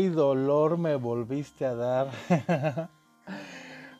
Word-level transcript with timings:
Ay, 0.00 0.08
dolor 0.08 0.78
me 0.78 0.96
volviste 0.96 1.66
a 1.66 1.74
dar. 1.74 2.08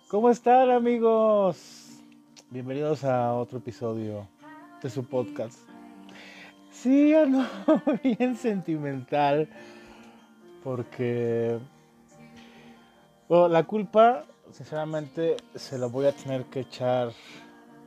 ¿Cómo 0.09 0.31
están 0.31 0.71
amigos? 0.71 2.01
Bienvenidos 2.49 3.05
a 3.05 3.35
otro 3.35 3.59
episodio 3.59 4.27
de 4.83 4.89
su 4.89 5.05
podcast. 5.05 5.59
Sí, 6.71 7.13
no, 7.29 7.47
bien 8.03 8.35
sentimental. 8.35 9.47
Porque 10.65 11.59
la 13.29 13.65
culpa, 13.65 14.25
sinceramente, 14.53 15.37
se 15.55 15.77
la 15.77 15.85
voy 15.85 16.07
a 16.07 16.13
tener 16.13 16.47
que 16.47 16.61
echar 16.61 17.13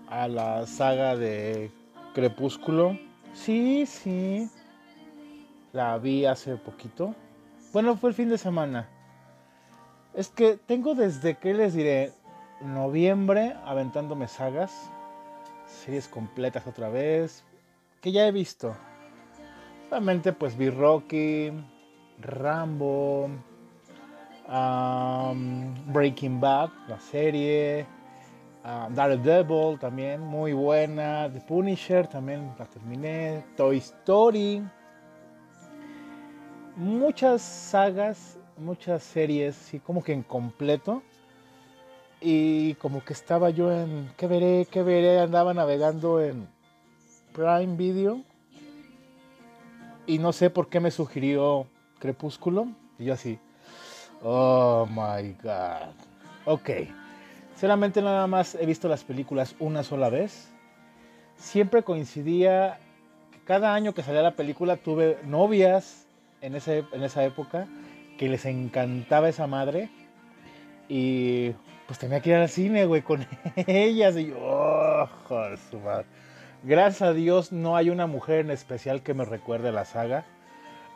a 0.07 0.27
la 0.27 0.67
saga 0.67 1.15
de 1.15 1.71
Crepúsculo. 2.13 2.95
Sí, 3.33 3.87
sí. 3.87 4.47
La 5.71 5.97
vi 5.97 6.25
hace 6.25 6.57
poquito. 6.57 7.15
Bueno, 7.73 7.95
fue 7.97 8.11
el 8.11 8.15
fin 8.15 8.29
de 8.29 8.37
semana. 8.37 8.87
Es 10.13 10.29
que 10.29 10.57
tengo 10.57 10.93
desde 10.93 11.37
que 11.39 11.55
les 11.55 11.73
diré 11.73 12.11
noviembre 12.61 13.55
aventándome 13.65 14.27
sagas, 14.27 14.91
series 15.65 16.07
completas 16.07 16.67
otra 16.67 16.89
vez, 16.89 17.43
que 17.99 18.11
ya 18.11 18.27
he 18.27 18.31
visto. 18.31 18.75
Realmente 19.89 20.33
pues 20.33 20.55
vi 20.55 20.69
Rocky, 20.69 21.51
Rambo, 22.19 23.31
Breaking 25.87 26.39
Bad, 26.39 26.69
la 26.87 26.99
serie, 26.99 27.87
um, 28.63 28.93
Daredevil 28.93 29.79
también, 29.79 30.21
muy 30.21 30.53
buena, 30.53 31.27
The 31.33 31.41
Punisher 31.41 32.05
también 32.05 32.53
la 32.59 32.65
terminé, 32.67 33.43
Toy 33.57 33.77
Story 33.77 34.61
muchas 36.75 37.41
sagas, 37.41 38.37
muchas 38.57 39.03
series, 39.03 39.55
sí, 39.55 39.79
como 39.79 40.03
que 40.03 40.13
en 40.13 40.23
completo. 40.23 41.03
Y 42.21 42.75
como 42.75 43.03
que 43.03 43.13
estaba 43.13 43.49
yo 43.49 43.71
en, 43.71 44.11
¿qué 44.15 44.27
veré? 44.27 44.67
¿Qué 44.71 44.81
veré? 44.81 45.19
Andaba 45.19 45.53
navegando 45.53 46.21
en 46.21 46.47
Prime 47.33 47.75
Video. 47.75 48.21
Y 50.07 50.19
no 50.19 50.31
sé 50.31 50.49
por 50.49 50.69
qué 50.69 50.79
me 50.79 50.91
sugirió 50.91 51.67
Crepúsculo. 51.99 52.67
Y 52.97 53.05
yo 53.05 53.13
así, 53.13 53.39
oh 54.21 54.87
my 54.89 55.33
god. 55.43 55.93
Ok. 56.45 56.69
Sinceramente 57.51 58.01
nada 58.01 58.27
más 58.27 58.55
he 58.55 58.65
visto 58.65 58.87
las 58.87 59.03
películas 59.03 59.55
una 59.59 59.83
sola 59.83 60.09
vez. 60.09 60.49
Siempre 61.35 61.83
coincidía, 61.83 62.79
cada 63.45 63.73
año 63.73 63.93
que 63.93 64.01
salía 64.01 64.21
la 64.21 64.35
película 64.35 64.77
tuve 64.77 65.17
novias 65.25 66.02
en, 66.43 66.55
ese, 66.55 66.83
en 66.91 67.03
esa 67.03 67.23
época 67.23 67.67
que 68.17 68.29
les 68.29 68.45
encantaba 68.45 69.29
esa 69.29 69.47
madre. 69.47 69.89
Y 70.87 71.51
pues 71.87 71.97
tenía 71.97 72.19
que 72.19 72.29
ir 72.29 72.35
al 72.35 72.49
cine, 72.49 72.85
güey, 72.85 73.01
con 73.01 73.25
ellas. 73.55 74.15
Y 74.17 74.27
yo, 74.27 74.37
oh, 74.39 75.09
su 75.71 75.79
madre. 75.79 76.05
Gracias 76.61 77.01
a 77.01 77.13
Dios 77.13 77.51
no 77.51 77.75
hay 77.75 77.89
una 77.89 78.07
mujer 78.07 78.39
en 78.39 78.51
especial 78.51 79.01
que 79.01 79.13
me 79.13 79.25
recuerde 79.25 79.71
la 79.71 79.85
saga. 79.85 80.25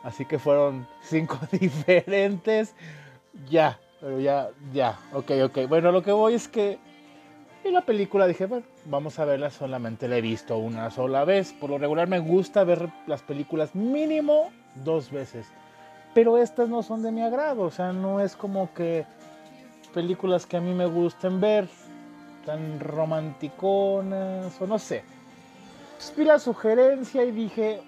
Así 0.02 0.24
que 0.24 0.38
fueron 0.38 0.86
cinco 1.02 1.38
diferentes. 1.52 2.74
Ya, 3.50 3.78
pero 4.00 4.20
ya, 4.20 4.50
ya, 4.72 4.98
ok, 5.12 5.32
ok. 5.44 5.58
Bueno, 5.68 5.90
lo 5.92 6.02
que 6.02 6.12
voy 6.12 6.34
es 6.34 6.46
que 6.46 6.78
en 7.64 7.74
la 7.74 7.82
película 7.82 8.26
dije, 8.26 8.46
bueno, 8.46 8.66
vamos 8.84 9.18
a 9.18 9.24
verla, 9.24 9.50
solamente 9.50 10.08
la 10.08 10.18
he 10.18 10.20
visto 10.20 10.56
una 10.58 10.90
sola 10.90 11.24
vez. 11.24 11.52
Por 11.52 11.70
lo 11.70 11.78
regular 11.78 12.08
me 12.08 12.18
gusta 12.18 12.64
ver 12.64 12.88
las 13.06 13.22
películas 13.22 13.74
mínimo 13.74 14.50
dos 14.84 15.10
veces. 15.10 15.46
Pero 16.14 16.38
estas 16.38 16.68
no 16.68 16.82
son 16.82 17.02
de 17.02 17.12
mi 17.12 17.22
agrado, 17.22 17.62
o 17.62 17.70
sea, 17.70 17.92
no 17.92 18.20
es 18.20 18.34
como 18.34 18.72
que 18.74 19.06
películas 19.92 20.46
que 20.46 20.56
a 20.56 20.60
mí 20.60 20.74
me 20.74 20.86
gusten 20.86 21.40
ver, 21.40 21.68
tan 22.44 22.80
romanticonas 22.80 24.60
o 24.60 24.66
no 24.66 24.78
sé. 24.78 25.04
Vi 26.16 26.24
la 26.24 26.38
sugerencia 26.38 27.24
y 27.24 27.32
dije, 27.32 27.82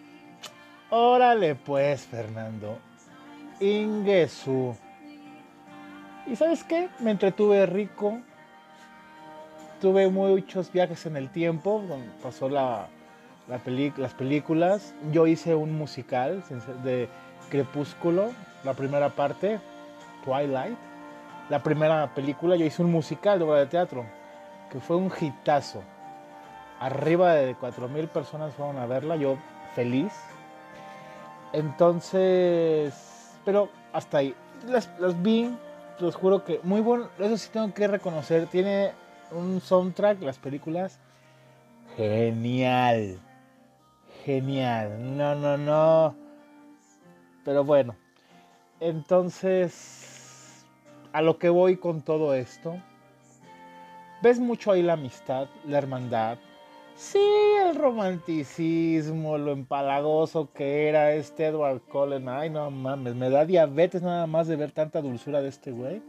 órale 0.90 1.54
pues, 1.54 2.02
Fernando, 2.02 2.78
Ingesu. 3.60 4.76
¿Y 6.26 6.36
sabes 6.36 6.64
qué? 6.64 6.88
Me 7.00 7.12
entretuve 7.12 7.66
rico. 7.66 8.20
Tuve 9.80 10.08
muchos 10.08 10.70
viajes 10.70 11.06
en 11.06 11.16
el 11.16 11.30
tiempo. 11.30 11.82
Pasó 12.22 12.48
la, 12.48 12.88
las 13.50 14.14
películas. 14.14 14.94
Yo 15.10 15.26
hice 15.26 15.54
un 15.54 15.76
musical 15.76 16.42
de 16.84 17.08
Crepúsculo, 17.50 18.30
la 18.64 18.74
primera 18.74 19.10
parte, 19.10 19.58
Twilight. 20.24 20.78
La 21.48 21.60
primera 21.62 22.14
película, 22.14 22.54
yo 22.54 22.64
hice 22.64 22.82
un 22.82 22.92
musical 22.92 23.40
de 23.40 23.44
obra 23.44 23.58
de 23.58 23.66
teatro, 23.66 24.04
que 24.70 24.78
fue 24.78 24.96
un 24.96 25.10
hitazo. 25.20 25.82
Arriba 26.78 27.34
de 27.34 27.56
4.000 27.56 28.08
personas 28.08 28.54
fueron 28.54 28.78
a 28.78 28.86
verla, 28.86 29.16
yo 29.16 29.36
feliz. 29.74 30.12
Entonces, 31.52 33.34
pero 33.44 33.68
hasta 33.92 34.18
ahí. 34.18 34.34
Las, 34.68 34.88
las 35.00 35.20
vi, 35.20 35.50
los 35.98 36.14
juro 36.14 36.44
que 36.44 36.60
muy 36.62 36.80
bueno. 36.80 37.08
Eso 37.18 37.36
sí 37.36 37.50
tengo 37.52 37.74
que 37.74 37.88
reconocer. 37.88 38.46
Tiene 38.46 38.92
un 39.32 39.60
soundtrack, 39.60 40.22
las 40.22 40.38
películas, 40.38 41.00
genial 41.96 43.18
genial. 44.24 45.16
No, 45.16 45.34
no, 45.34 45.56
no. 45.56 46.14
Pero 47.44 47.64
bueno, 47.64 47.96
entonces, 48.80 50.66
a 51.12 51.22
lo 51.22 51.38
que 51.38 51.48
voy 51.48 51.76
con 51.76 52.02
todo 52.02 52.34
esto, 52.34 52.76
ves 54.22 54.38
mucho 54.38 54.72
ahí 54.72 54.82
la 54.82 54.94
amistad, 54.94 55.48
la 55.66 55.78
hermandad. 55.78 56.38
Sí, 56.94 57.18
el 57.64 57.76
romanticismo, 57.76 59.38
lo 59.38 59.52
empalagoso 59.52 60.52
que 60.52 60.88
era 60.88 61.14
este 61.14 61.46
Edward 61.46 61.80
Cullen. 61.82 62.28
Ay, 62.28 62.50
no 62.50 62.70
mames, 62.70 63.14
me 63.14 63.30
da 63.30 63.46
diabetes 63.46 64.02
nada 64.02 64.26
más 64.26 64.48
de 64.48 64.56
ver 64.56 64.72
tanta 64.72 65.00
dulzura 65.00 65.40
de 65.40 65.48
este 65.48 65.70
güey. 65.70 66.02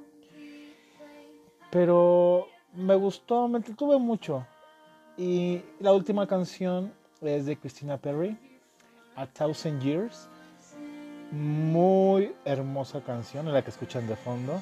Pero 1.69 2.47
me 2.73 2.95
gustó, 2.95 3.47
me 3.47 3.59
entretuve 3.59 3.97
mucho. 3.97 4.45
Y 5.17 5.61
la 5.79 5.93
última 5.93 6.27
canción 6.27 6.91
es 7.21 7.45
de 7.45 7.55
Christina 7.55 7.97
Perry, 7.97 8.35
A 9.15 9.27
Thousand 9.27 9.81
Years. 9.81 10.27
Muy 11.31 12.33
hermosa 12.43 13.01
canción, 13.01 13.51
la 13.51 13.61
que 13.61 13.69
escuchan 13.69 14.07
de 14.07 14.15
fondo. 14.15 14.61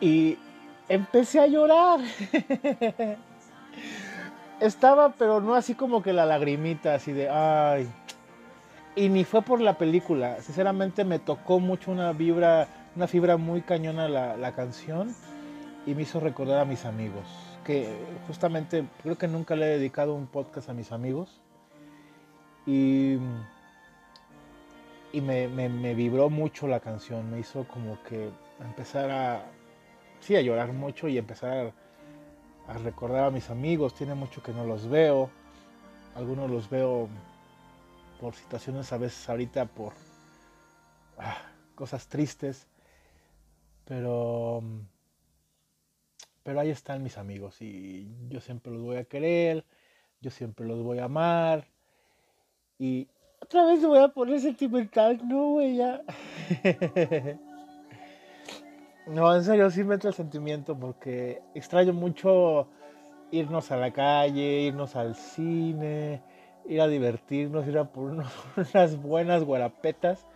Y 0.00 0.38
empecé 0.88 1.40
a 1.40 1.46
llorar. 1.46 2.00
Estaba, 4.60 5.14
pero 5.14 5.40
no 5.40 5.54
así 5.54 5.74
como 5.74 6.02
que 6.02 6.12
la 6.12 6.26
lagrimita, 6.26 6.94
así 6.94 7.12
de, 7.12 7.28
ay. 7.28 7.88
Y 8.94 9.08
ni 9.08 9.24
fue 9.24 9.42
por 9.42 9.60
la 9.60 9.76
película. 9.76 10.40
Sinceramente 10.42 11.04
me 11.04 11.18
tocó 11.18 11.58
mucho 11.58 11.90
una 11.90 12.12
vibra, 12.12 12.68
una 12.94 13.08
fibra 13.08 13.36
muy 13.36 13.62
cañona 13.62 14.08
la, 14.08 14.36
la 14.36 14.52
canción 14.52 15.12
y 15.86 15.94
me 15.94 16.02
hizo 16.02 16.20
recordar 16.20 16.60
a 16.60 16.64
mis 16.64 16.84
amigos 16.84 17.53
que 17.64 17.88
justamente 18.26 18.86
creo 19.02 19.18
que 19.18 19.26
nunca 19.26 19.56
le 19.56 19.66
he 19.66 19.78
dedicado 19.78 20.14
un 20.14 20.26
podcast 20.26 20.68
a 20.68 20.74
mis 20.74 20.92
amigos. 20.92 21.40
Y, 22.66 23.14
y 25.12 25.20
me, 25.20 25.48
me, 25.48 25.94
vibró 25.94 26.30
mucho 26.30 26.66
la 26.66 26.80
canción, 26.80 27.30
me 27.30 27.40
hizo 27.40 27.66
como 27.68 28.02
que 28.04 28.30
empezar 28.60 29.10
a, 29.10 29.44
sí, 30.20 30.36
a 30.36 30.40
llorar 30.40 30.72
mucho 30.72 31.08
y 31.08 31.18
empezar 31.18 31.74
a, 32.68 32.78
recordar 32.78 33.24
a 33.24 33.30
mis 33.30 33.50
amigos, 33.50 33.94
tiene 33.94 34.14
mucho 34.14 34.42
que 34.42 34.52
no 34.52 34.64
los 34.64 34.88
veo, 34.88 35.30
algunos 36.14 36.50
los 36.50 36.70
veo 36.70 37.08
por 38.20 38.34
situaciones 38.34 38.92
a 38.92 38.98
veces 38.98 39.28
ahorita 39.28 39.66
por 39.66 39.92
ah, 41.18 41.36
cosas 41.74 42.08
tristes, 42.08 42.66
pero 43.84 44.62
pero 46.44 46.60
ahí 46.60 46.70
están 46.70 47.02
mis 47.02 47.18
amigos 47.18 47.60
y 47.60 48.06
yo 48.28 48.38
siempre 48.38 48.70
los 48.70 48.82
voy 48.82 48.96
a 48.98 49.04
querer, 49.04 49.64
yo 50.20 50.30
siempre 50.30 50.66
los 50.66 50.82
voy 50.82 50.98
a 50.98 51.06
amar. 51.06 51.66
Y 52.78 53.08
otra 53.40 53.64
vez 53.64 53.80
me 53.80 53.88
voy 53.88 53.98
a 53.98 54.08
poner 54.08 54.40
sentimental, 54.40 55.26
no, 55.26 55.52
güey, 55.52 55.76
ya. 55.76 56.02
no, 59.06 59.34
en 59.34 59.42
serio, 59.42 59.70
sí 59.70 59.82
me 59.84 59.94
entra 59.94 60.10
el 60.10 60.14
sentimiento 60.14 60.78
porque 60.78 61.40
extraño 61.54 61.94
mucho 61.94 62.68
irnos 63.30 63.70
a 63.70 63.76
la 63.78 63.90
calle, 63.90 64.60
irnos 64.60 64.96
al 64.96 65.14
cine, 65.14 66.22
ir 66.66 66.80
a 66.82 66.88
divertirnos, 66.88 67.66
ir 67.66 67.78
a 67.78 67.84
por 67.90 68.10
unas 68.10 69.02
buenas 69.02 69.44
guarapetas 69.44 70.26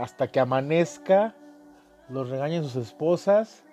hasta 0.00 0.28
que 0.28 0.38
amanezca, 0.38 1.34
los 2.08 2.28
regañen 2.28 2.62
sus 2.62 2.76
esposas 2.76 3.65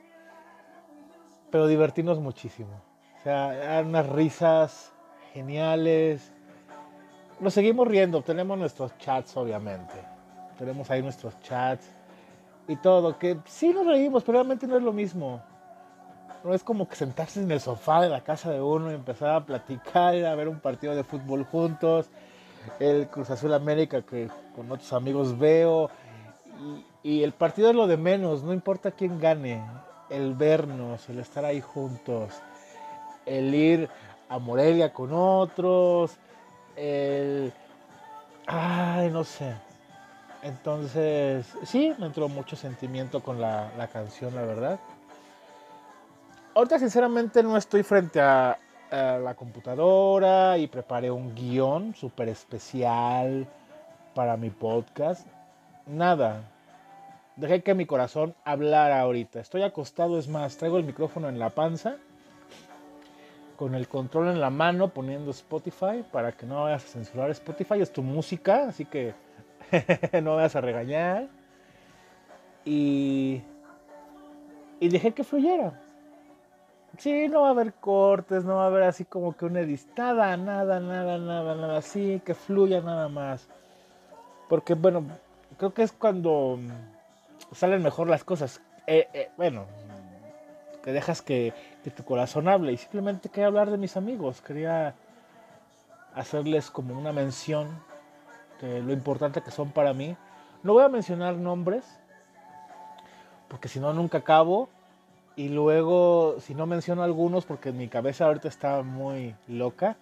pero 1.54 1.68
divertirnos 1.68 2.20
muchísimo. 2.20 2.82
O 3.20 3.24
sea, 3.24 3.54
eran 3.54 3.90
unas 3.90 4.10
risas 4.10 4.92
geniales. 5.34 6.32
Nos 7.40 7.54
seguimos 7.54 7.88
riendo, 7.88 8.24
tenemos 8.24 8.58
nuestros 8.58 8.98
chats 8.98 9.38
obviamente. 9.38 9.94
tenemos 10.58 10.90
ahí 10.90 11.04
nuestros 11.04 11.40
chats 11.42 11.88
y 12.68 12.76
todo, 12.78 13.20
que 13.20 13.38
sí 13.46 13.72
nos 13.72 13.86
reímos, 13.86 14.24
pero 14.24 14.40
realmente 14.40 14.66
no 14.66 14.78
es 14.78 14.82
lo 14.82 14.92
mismo. 14.94 15.44
No 16.44 16.56
es 16.56 16.64
como 16.64 16.90
que 16.90 16.96
sentarse 16.96 17.40
en 17.40 17.52
el 17.52 17.60
sofá 17.60 18.02
de 18.02 18.10
la 18.10 18.22
casa 18.22 18.50
de 18.50 18.60
uno 18.60 18.90
y 18.90 18.96
empezar 18.96 19.30
a 19.30 19.46
platicar, 19.46 20.16
a 20.26 20.34
ver 20.34 20.48
un 20.48 20.60
partido 20.60 20.96
de 20.96 21.04
fútbol 21.04 21.44
juntos, 21.44 22.10
el 22.80 23.08
Cruz 23.10 23.30
Azul 23.30 23.54
América 23.54 24.02
que 24.02 24.28
con 24.56 24.72
otros 24.72 24.92
amigos 24.92 25.38
veo. 25.38 25.92
Y, 27.04 27.18
y 27.18 27.24
el 27.24 27.34
partido 27.34 27.70
es 27.70 27.76
lo 27.76 27.86
de 27.86 27.98
menos, 27.98 28.42
no 28.42 28.54
importa 28.54 28.90
quién 28.90 29.20
gane, 29.20 29.62
el 30.14 30.36
vernos, 30.36 31.10
el 31.10 31.20
estar 31.20 31.44
ahí 31.44 31.60
juntos, 31.60 32.34
el 33.26 33.54
ir 33.54 33.90
a 34.30 34.38
Morelia 34.40 34.94
con 34.94 35.12
otros, 35.12 36.18
el... 36.76 37.52
Ay, 38.46 39.10
no 39.10 39.24
sé. 39.24 39.54
Entonces, 40.44 41.48
sí, 41.64 41.94
me 41.98 42.06
entró 42.06 42.30
mucho 42.30 42.56
sentimiento 42.56 43.22
con 43.22 43.42
la, 43.42 43.72
la 43.78 43.88
canción, 43.88 44.36
la 44.36 44.44
verdad. 44.44 44.80
Ahorita 46.56 46.78
sinceramente 46.78 47.42
no 47.42 47.58
estoy 47.58 47.82
frente 47.82 48.22
a, 48.22 48.58
la 48.92 49.34
computadora 49.34 50.56
y 50.60 50.68
preparé 50.68 51.10
un 51.10 51.34
guion 51.34 51.96
súper 51.96 52.30
especial 52.30 53.48
para 54.14 54.38
mi 54.38 54.52
podcast. 54.52 55.26
Nada. 55.88 56.53
Dejé 57.36 57.64
que 57.64 57.74
mi 57.74 57.86
corazón 57.86 58.36
hablara 58.44 59.02
ahorita. 59.02 59.40
Estoy 59.40 59.64
acostado, 59.64 60.20
es 60.20 60.28
más, 60.28 60.58
traigo 60.58 60.78
el 60.78 60.84
micrófono 60.84 61.30
en 61.30 61.40
la 61.40 61.50
panza, 61.50 61.98
con 63.56 63.74
el 63.74 63.88
control 63.88 64.30
en 64.30 64.40
la 64.40 64.52
mano, 64.52 64.90
poniendo 64.90 65.32
Spotify 65.32 66.04
para 66.12 66.34
que 66.34 66.46
no 66.46 66.64
vayas 66.64 66.86
a 66.86 66.88
censurar 66.88 67.32
Spotify. 67.32 67.82
Es 67.82 67.92
tu 67.92 68.04
música, 68.04 68.68
así 68.68 68.86
que 68.86 69.16
no 70.22 70.36
vayas 70.36 70.56
a 70.56 70.62
regañar. 70.62 71.28
Y, 72.66 73.42
y 74.80 74.90
dejé 74.90 75.12
que 75.14 75.24
fluyera. 75.24 75.80
Sí, 77.00 77.28
no 77.28 77.42
va 77.42 77.48
a 77.48 77.52
haber 77.52 77.74
cortes, 77.74 78.46
no 78.46 78.58
va 78.58 78.66
a 78.66 78.68
haber 78.68 78.84
así 78.84 79.06
como 79.06 79.36
que 79.36 79.46
una 79.46 79.62
editada, 79.62 80.38
nada, 80.38 80.80
nada, 80.80 81.18
nada, 81.18 81.56
nada, 81.56 81.78
así, 81.78 82.22
que 82.24 82.36
fluya 82.36 82.82
nada 82.82 83.10
más. 83.10 83.48
Porque, 84.48 84.76
bueno, 84.76 85.04
creo 85.58 85.74
que 85.74 85.82
es 85.82 85.92
cuando 85.92 86.60
salen 87.54 87.82
mejor 87.82 88.10
las 88.10 88.24
cosas. 88.24 88.62
Eh, 88.88 89.08
eh, 89.14 89.30
bueno, 89.38 89.66
que 90.84 90.92
dejas 90.92 91.22
que, 91.22 91.54
que, 91.84 91.92
tu 91.92 92.04
corazón 92.04 92.48
hable. 92.48 92.74
Y 92.74 92.78
simplemente 92.78 93.30
quería 93.30 93.48
hablar 93.48 93.72
de 93.72 93.78
mis 93.78 93.98
amigos, 93.98 94.42
quería 94.42 94.96
hacerles 96.16 96.70
como 96.70 96.98
una 96.98 97.12
mención 97.12 97.68
de 98.62 98.82
lo 98.82 98.94
importante 98.94 99.42
que 99.42 99.52
son 99.52 99.72
para 99.72 99.94
mí. 99.94 100.16
No 100.64 100.74
voy 100.74 100.84
a 100.84 100.90
mencionar 100.90 101.36
nombres, 101.36 101.86
porque 103.48 103.68
si 103.68 103.80
no, 103.80 103.94
nunca 103.94 104.20
acabo 104.20 104.70
y 105.36 105.50
luego, 105.50 106.38
si 106.40 106.54
no 106.54 106.66
menciono 106.66 107.04
algunos, 107.04 107.46
porque 107.46 107.72
mi 107.72 107.88
cabeza 107.88 108.26
ahorita 108.26 108.48
está 108.48 108.84
muy 108.84 109.36
loca, 109.48 109.98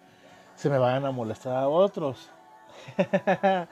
se 0.55 0.69
me 0.69 0.77
van 0.77 1.05
a 1.05 1.11
molestar 1.11 1.55
a 1.55 1.69
otros. 1.69 2.29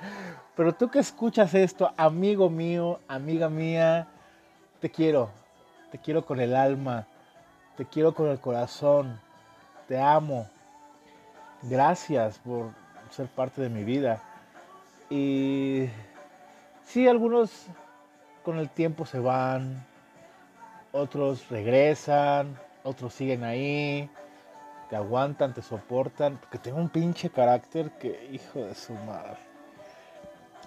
Pero 0.56 0.74
tú 0.74 0.90
que 0.90 1.00
escuchas 1.00 1.54
esto, 1.54 1.94
amigo 1.98 2.50
mío, 2.50 3.00
amiga 3.08 3.50
mía, 3.50 4.08
te 4.80 4.90
quiero. 4.90 5.30
Te 5.92 5.98
quiero 5.98 6.26
con 6.26 6.40
el 6.40 6.56
alma. 6.56 7.08
Te 7.78 7.86
quiero 7.86 8.14
con 8.14 8.30
el 8.30 8.40
corazón. 8.40 9.20
Te 9.88 10.00
amo. 10.00 10.48
Gracias 11.64 12.40
por 12.40 12.72
ser 13.10 13.28
parte 13.28 13.62
de 13.62 13.70
mi 13.70 13.84
vida. 13.84 14.22
Y 15.10 15.90
sí, 16.86 17.08
algunos 17.08 17.68
con 18.44 18.60
el 18.60 18.70
tiempo 18.70 19.06
se 19.06 19.20
van, 19.20 19.86
otros 20.92 21.50
regresan, 21.50 22.58
otros 22.84 23.14
siguen 23.14 23.44
ahí, 23.44 24.10
te 24.90 24.96
aguantan, 24.96 25.54
te 25.54 25.62
soportan, 25.62 26.38
porque 26.38 26.58
tengo 26.58 26.80
un 26.80 26.90
pinche 26.90 27.30
carácter 27.30 27.92
que, 27.92 28.30
hijo 28.32 28.60
de 28.60 28.76
su 28.76 28.94
madre, 28.94 29.38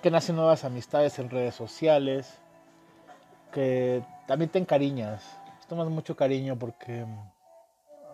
que 0.00 0.10
nacen 0.10 0.36
nuevas 0.36 0.64
amistades 0.64 1.18
en 1.18 1.28
redes 1.28 1.54
sociales, 1.54 2.38
que 3.52 4.02
también 4.26 4.50
te 4.50 4.58
encariñas, 4.58 5.22
tomas 5.68 5.88
mucho 5.88 6.14
cariño 6.16 6.56
porque 6.56 7.04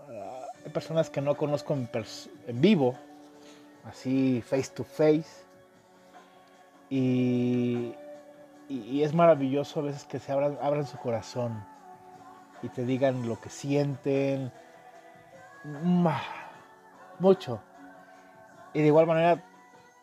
ah, 0.08 0.46
hay 0.64 0.70
personas 0.70 1.10
que 1.10 1.20
no 1.20 1.36
conozco 1.36 1.74
en, 1.74 2.60
vivo, 2.60 2.94
así 3.84 4.42
face 4.46 4.70
to 4.74 4.84
face, 4.84 5.44
y, 6.88 7.94
y, 8.68 9.02
es 9.02 9.12
maravilloso 9.12 9.80
a 9.80 9.82
veces 9.82 10.04
que 10.04 10.18
se 10.18 10.32
abran, 10.32 10.56
abran 10.62 10.86
su 10.86 10.96
corazón 10.98 11.62
y 12.62 12.68
te 12.68 12.84
digan 12.84 13.28
lo 13.28 13.38
que 13.38 13.50
sienten. 13.50 14.50
Mucho. 17.18 17.60
Y 18.72 18.80
de 18.80 18.86
igual 18.86 19.06
manera 19.06 19.42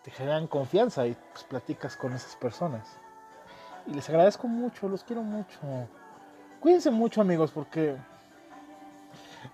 te 0.04 0.12
generan 0.12 0.48
confianza 0.48 1.07
y 1.07 1.18
platicas 1.50 1.96
con 1.96 2.13
esas 2.13 2.36
personas. 2.36 2.88
Y 3.88 3.94
les 3.94 4.10
agradezco 4.10 4.48
mucho, 4.48 4.90
los 4.90 5.04
quiero 5.04 5.22
mucho. 5.22 5.60
Cuídense 6.60 6.92
mucho 6.92 7.22
amigos 7.22 7.52
porque 7.52 7.96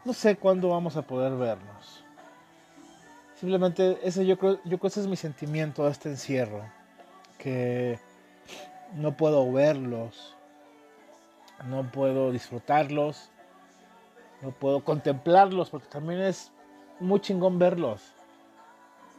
no 0.06 0.14
sé 0.14 0.38
cuándo 0.38 0.70
vamos 0.70 0.96
a 0.98 1.02
poder 1.02 1.36
vernos. 1.36 2.04
Simplemente 3.36 4.00
ese 4.04 4.26
yo 4.26 4.38
creo, 4.38 4.60
yo 4.64 4.78
creo 4.78 4.88
ese 4.88 5.02
es 5.02 5.08
mi 5.08 5.16
sentimiento 5.18 5.84
de 5.86 5.92
este 5.92 6.10
encierro. 6.10 6.64
Que 7.38 8.00
no 8.94 9.18
puedo 9.18 9.52
verlos, 9.52 10.36
no 11.66 11.84
puedo 11.92 12.32
disfrutarlos, 12.32 13.30
no 14.42 14.52
puedo 14.52 14.84
contemplarlos, 14.84 15.70
porque 15.70 15.88
también 15.88 16.22
es 16.22 16.52
muy 17.00 17.20
chingón 17.20 17.60
verlos. 17.60 18.14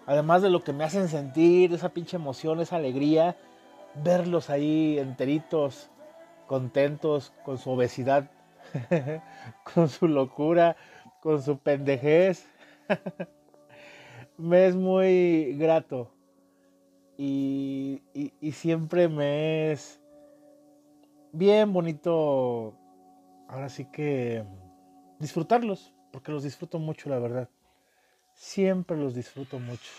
Además 0.06 0.42
de 0.42 0.50
lo 0.50 0.62
que 0.62 0.72
me 0.72 0.84
hacen 0.84 1.08
sentir, 1.08 1.72
esa 1.72 1.90
pinche 1.90 2.16
emoción, 2.16 2.60
esa 2.60 2.76
alegría, 2.76 3.36
verlos 4.02 4.50
ahí 4.50 4.98
enteritos, 4.98 5.90
contentos, 6.46 7.32
con 7.44 7.58
su 7.58 7.70
obesidad, 7.70 8.30
con 9.74 9.88
su 9.88 10.08
locura, 10.08 10.76
con 11.20 11.40
su 11.40 11.58
pendejez. 11.58 12.46
me 14.36 14.66
es 14.66 14.74
muy 14.74 15.54
grato. 15.56 16.10
y, 17.16 18.02
y 18.12 18.52
siempre 18.52 19.08
me 19.08 19.70
es 19.70 20.00
bien 21.32 21.72
bonito, 21.72 22.74
ahora 23.48 23.68
sí 23.68 23.86
que 23.86 24.44
disfrutarlos, 25.22 25.92
porque 26.10 26.32
los 26.32 26.42
disfruto 26.42 26.78
mucho, 26.78 27.08
la 27.08 27.18
verdad. 27.18 27.48
Siempre 28.34 28.96
los 28.96 29.14
disfruto 29.14 29.58
mucho. 29.58 29.90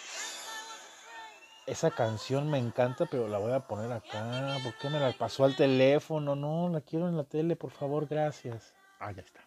Esa 1.65 1.91
canción 1.91 2.51
me 2.51 2.57
encanta, 2.59 3.05
pero 3.05 3.29
la 3.29 3.37
voy 3.37 3.53
a 3.53 3.61
poner 3.61 3.91
acá. 3.91 4.57
¿Por 4.63 4.73
qué 4.75 4.89
me 4.89 4.99
la 4.99 5.13
pasó 5.13 5.45
al 5.45 5.55
teléfono? 5.55 6.35
No, 6.35 6.67
la 6.69 6.81
quiero 6.81 7.07
en 7.07 7.15
la 7.15 7.23
tele, 7.23 7.55
por 7.55 7.71
favor, 7.71 8.05
gracias. 8.05 8.73
Ah, 8.99 9.13
ya 9.13 9.21
está. 9.21 9.39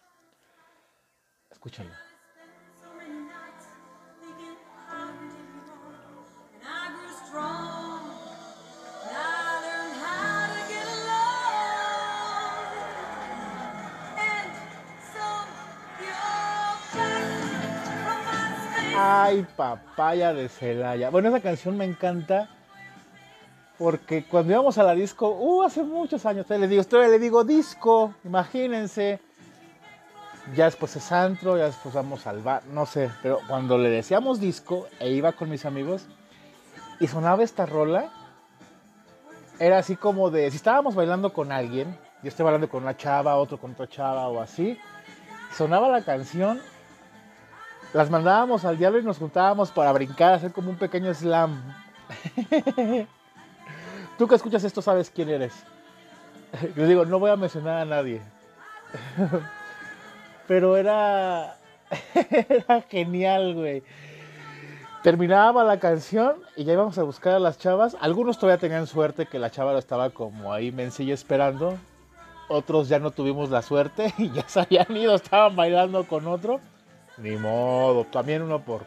Escúchala. 1.51 2.06
Papaya 19.57 20.33
de 20.33 20.47
Celaya. 20.47 21.09
Bueno, 21.09 21.27
esa 21.27 21.41
canción 21.41 21.75
me 21.75 21.83
encanta 21.83 22.47
porque 23.77 24.23
cuando 24.23 24.53
íbamos 24.53 24.77
a 24.77 24.83
la 24.83 24.93
disco, 24.93 25.29
uh, 25.29 25.63
hace 25.63 25.83
muchos 25.83 26.25
años, 26.25 26.49
le 26.49 26.67
digo, 26.67 26.83
le 26.91 27.19
digo 27.19 27.43
disco, 27.43 28.13
imagínense. 28.23 29.19
Ya 30.55 30.65
después 30.65 30.95
es 30.95 31.11
antro, 31.11 31.57
ya 31.57 31.65
después 31.65 31.93
vamos 31.93 32.25
al 32.25 32.41
bar, 32.41 32.63
no 32.67 32.85
sé, 32.85 33.11
pero 33.21 33.39
cuando 33.49 33.77
le 33.77 33.89
decíamos 33.89 34.39
disco 34.39 34.87
e 34.97 35.11
iba 35.11 35.33
con 35.33 35.49
mis 35.49 35.65
amigos 35.65 36.05
y 37.01 37.07
sonaba 37.07 37.43
esta 37.43 37.65
rola, 37.65 38.09
era 39.59 39.79
así 39.79 39.97
como 39.97 40.31
de, 40.31 40.49
si 40.49 40.55
estábamos 40.55 40.95
bailando 40.95 41.33
con 41.33 41.51
alguien, 41.51 41.97
yo 42.23 42.29
estoy 42.29 42.45
bailando 42.45 42.69
con 42.69 42.83
una 42.83 42.95
chava, 42.95 43.35
otro 43.35 43.57
con 43.57 43.71
otra 43.71 43.89
chava 43.89 44.29
o 44.29 44.39
así, 44.39 44.79
sonaba 45.53 45.89
la 45.89 46.05
canción 46.05 46.61
las 47.97 48.11
mandábamos 48.11 48.63
al 48.63 48.77
diablo 48.77 48.99
y 48.99 49.03
nos 49.03 49.17
juntábamos 49.17 49.71
para 49.71 49.91
brincar, 49.91 50.35
hacer 50.35 50.51
como 50.51 50.69
un 50.69 50.77
pequeño 50.77 51.11
slam. 51.15 51.59
Tú 54.19 54.27
que 54.27 54.35
escuchas 54.35 54.63
esto 54.63 54.83
sabes 54.83 55.09
quién 55.09 55.29
eres. 55.29 55.53
Yo 56.75 56.85
digo, 56.85 57.05
no 57.05 57.17
voy 57.17 57.31
a 57.31 57.35
mencionar 57.35 57.79
a 57.79 57.85
nadie. 57.85 58.21
Pero 60.47 60.77
era, 60.77 61.57
era 62.13 62.81
genial, 62.83 63.55
güey. 63.55 63.81
Terminaba 65.01 65.63
la 65.63 65.79
canción 65.79 66.35
y 66.55 66.65
ya 66.65 66.73
íbamos 66.73 66.99
a 66.99 67.03
buscar 67.03 67.33
a 67.33 67.39
las 67.39 67.57
chavas. 67.57 67.97
Algunos 67.99 68.37
todavía 68.37 68.59
tenían 68.59 68.85
suerte 68.85 69.25
que 69.25 69.39
la 69.39 69.49
chava 69.49 69.75
estaba 69.79 70.11
como 70.11 70.53
ahí 70.53 70.71
mencilla 70.71 71.15
esperando. 71.15 71.79
Otros 72.47 72.89
ya 72.89 72.99
no 72.99 73.09
tuvimos 73.09 73.49
la 73.49 73.63
suerte 73.63 74.13
y 74.19 74.29
ya 74.29 74.47
se 74.47 74.59
habían 74.59 74.95
ido, 74.95 75.15
estaban 75.15 75.55
bailando 75.55 76.05
con 76.05 76.27
otro. 76.27 76.61
Ni 77.17 77.35
modo, 77.35 78.05
también 78.05 78.41
uno 78.41 78.63
por... 78.63 78.85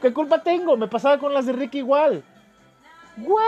¿Qué 0.00 0.12
culpa 0.12 0.42
tengo? 0.42 0.76
Me 0.76 0.88
pasaba 0.88 1.18
con 1.18 1.32
las 1.32 1.46
de 1.46 1.52
Ricky 1.52 1.78
igual. 1.78 2.22
Güey, 3.16 3.46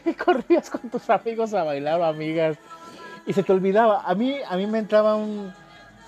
Ricky, 0.00 0.14
corrías 0.24 0.70
con 0.70 0.88
tus 0.90 1.08
amigos 1.10 1.52
a 1.54 1.64
bailar 1.64 2.00
o 2.00 2.04
amigas 2.04 2.56
y 3.26 3.32
se 3.32 3.42
te 3.42 3.52
olvidaba. 3.52 4.02
A 4.02 4.14
mí, 4.14 4.36
a 4.48 4.56
mí 4.56 4.66
me 4.66 4.78
entraba 4.78 5.16
un, 5.16 5.52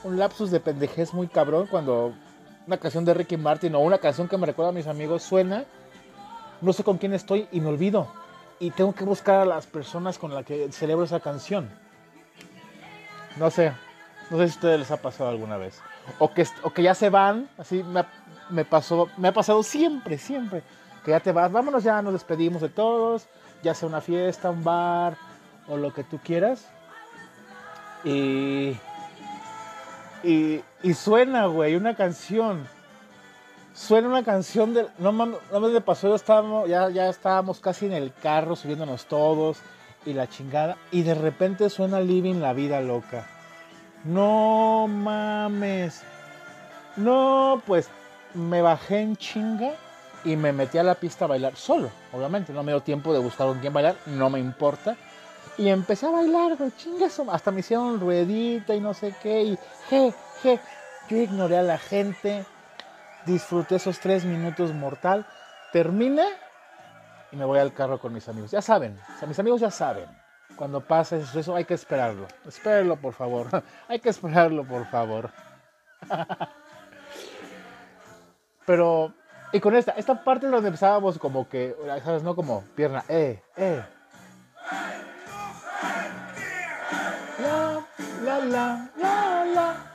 un 0.04 0.18
lapsus 0.18 0.50
de 0.50 0.60
pendejez 0.60 1.12
muy 1.12 1.28
cabrón 1.28 1.66
cuando 1.66 2.14
una 2.66 2.78
canción 2.78 3.04
de 3.04 3.14
Ricky 3.14 3.36
Martin 3.36 3.74
o 3.74 3.80
una 3.80 3.98
canción 3.98 4.28
que 4.28 4.38
me 4.38 4.46
recuerda 4.46 4.70
a 4.70 4.74
mis 4.74 4.86
amigos 4.86 5.22
suena, 5.22 5.64
no 6.60 6.72
sé 6.72 6.82
con 6.82 6.98
quién 6.98 7.12
estoy 7.12 7.46
y 7.52 7.60
me 7.60 7.68
olvido. 7.68 8.08
Y 8.58 8.70
tengo 8.70 8.94
que 8.94 9.04
buscar 9.04 9.40
a 9.40 9.44
las 9.44 9.66
personas 9.66 10.18
con 10.18 10.32
las 10.32 10.46
que 10.46 10.70
celebro 10.72 11.04
esa 11.04 11.20
canción. 11.20 11.68
No 13.36 13.50
sé, 13.50 13.72
no 14.30 14.38
sé 14.38 14.48
si 14.48 14.52
a 14.52 14.56
ustedes 14.56 14.78
les 14.78 14.90
ha 14.90 14.96
pasado 14.96 15.28
alguna 15.28 15.56
vez. 15.56 15.82
O 16.18 16.32
que, 16.32 16.46
o 16.62 16.70
que 16.70 16.82
ya 16.82 16.94
se 16.94 17.10
van, 17.10 17.48
así 17.58 17.82
me, 17.82 18.04
me, 18.50 18.64
pasó, 18.64 19.08
me 19.16 19.28
ha 19.28 19.32
pasado 19.32 19.62
siempre, 19.62 20.18
siempre. 20.18 20.62
Que 21.04 21.10
ya 21.10 21.20
te 21.20 21.32
vas, 21.32 21.50
vámonos 21.50 21.84
ya, 21.84 22.00
nos 22.02 22.12
despedimos 22.12 22.62
de 22.62 22.68
todos, 22.68 23.26
ya 23.62 23.74
sea 23.74 23.88
una 23.88 24.00
fiesta, 24.00 24.50
un 24.50 24.64
bar 24.64 25.16
o 25.68 25.76
lo 25.76 25.92
que 25.92 26.04
tú 26.04 26.18
quieras. 26.22 26.66
Y 28.04 28.76
y, 30.24 30.94
suena, 30.94 31.46
güey, 31.46 31.76
una 31.76 31.94
canción. 31.94 32.66
Suena 33.74 34.08
una 34.08 34.24
canción 34.24 34.72
de. 34.72 34.86
No 34.98 35.12
no 35.12 35.60
me 35.60 35.80
pasó, 35.80 36.08
ya 36.08 36.14
estábamos, 36.14 36.68
ya, 36.68 36.88
ya 36.88 37.08
estábamos 37.08 37.60
casi 37.60 37.86
en 37.86 37.92
el 37.92 38.12
carro 38.12 38.56
subiéndonos 38.56 39.04
todos 39.06 39.58
y 40.06 40.14
la 40.14 40.28
chingada. 40.28 40.76
Y 40.92 41.02
de 41.02 41.14
repente 41.14 41.68
suena 41.68 42.00
Living 42.00 42.40
la 42.40 42.54
vida 42.54 42.80
loca. 42.80 43.26
No 44.04 44.86
mames. 44.86 46.02
No, 46.96 47.62
pues 47.66 47.88
me 48.34 48.62
bajé 48.62 49.00
en 49.00 49.16
chinga 49.16 49.72
y 50.24 50.36
me 50.36 50.52
metí 50.52 50.78
a 50.78 50.82
la 50.82 50.94
pista 50.94 51.24
a 51.24 51.28
bailar 51.28 51.56
solo. 51.56 51.90
Obviamente, 52.12 52.52
no 52.52 52.62
me 52.62 52.72
dio 52.72 52.80
tiempo 52.80 53.12
de 53.12 53.18
buscar 53.18 53.46
con 53.48 53.60
quién 53.60 53.72
bailar, 53.72 53.96
no 54.06 54.30
me 54.30 54.38
importa. 54.38 54.96
Y 55.56 55.68
empecé 55.68 56.06
a 56.06 56.10
bailar, 56.10 56.56
güey, 56.56 56.72
chingas. 56.76 57.20
Hasta 57.30 57.50
me 57.50 57.60
hicieron 57.60 58.00
ruedita 58.00 58.74
y 58.74 58.80
no 58.80 58.92
sé 58.92 59.14
qué. 59.22 59.42
Y 59.42 59.58
je, 59.88 60.12
je. 60.42 60.60
Yo 61.08 61.16
ignoré 61.16 61.58
a 61.58 61.62
la 61.62 61.78
gente. 61.78 62.44
Disfruté 63.26 63.76
esos 63.76 64.00
tres 64.00 64.24
minutos 64.24 64.72
mortal. 64.74 65.26
Terminé 65.72 66.26
y 67.32 67.36
me 67.36 67.44
voy 67.44 67.58
al 67.58 67.72
carro 67.72 67.98
con 67.98 68.12
mis 68.12 68.28
amigos. 68.28 68.50
Ya 68.50 68.62
saben, 68.62 68.98
o 69.14 69.18
sea, 69.18 69.28
mis 69.28 69.38
amigos 69.38 69.60
ya 69.60 69.70
saben. 69.70 70.06
Cuando 70.56 70.80
pasa 70.80 71.16
eso, 71.16 71.38
eso 71.38 71.56
hay 71.56 71.64
que 71.64 71.74
esperarlo. 71.74 72.26
Espérenlo, 72.46 72.96
por 72.96 73.14
favor. 73.14 73.48
hay 73.88 73.98
que 73.98 74.08
esperarlo, 74.08 74.64
por 74.64 74.86
favor. 74.86 75.30
Pero, 78.66 79.12
y 79.52 79.60
con 79.60 79.74
esta, 79.76 79.92
esta 79.92 80.22
parte 80.24 80.46
donde 80.46 80.68
empezábamos 80.68 81.18
como 81.18 81.48
que, 81.48 81.76
¿sabes? 82.02 82.22
No 82.22 82.34
como 82.34 82.62
pierna, 82.74 83.04
eh, 83.08 83.42
eh, 83.56 83.82
la, 88.22 88.38
la, 88.38 88.90
la, 88.96 89.44
la. 89.44 89.93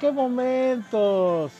Qué 0.00 0.12
momentos! 0.12 1.52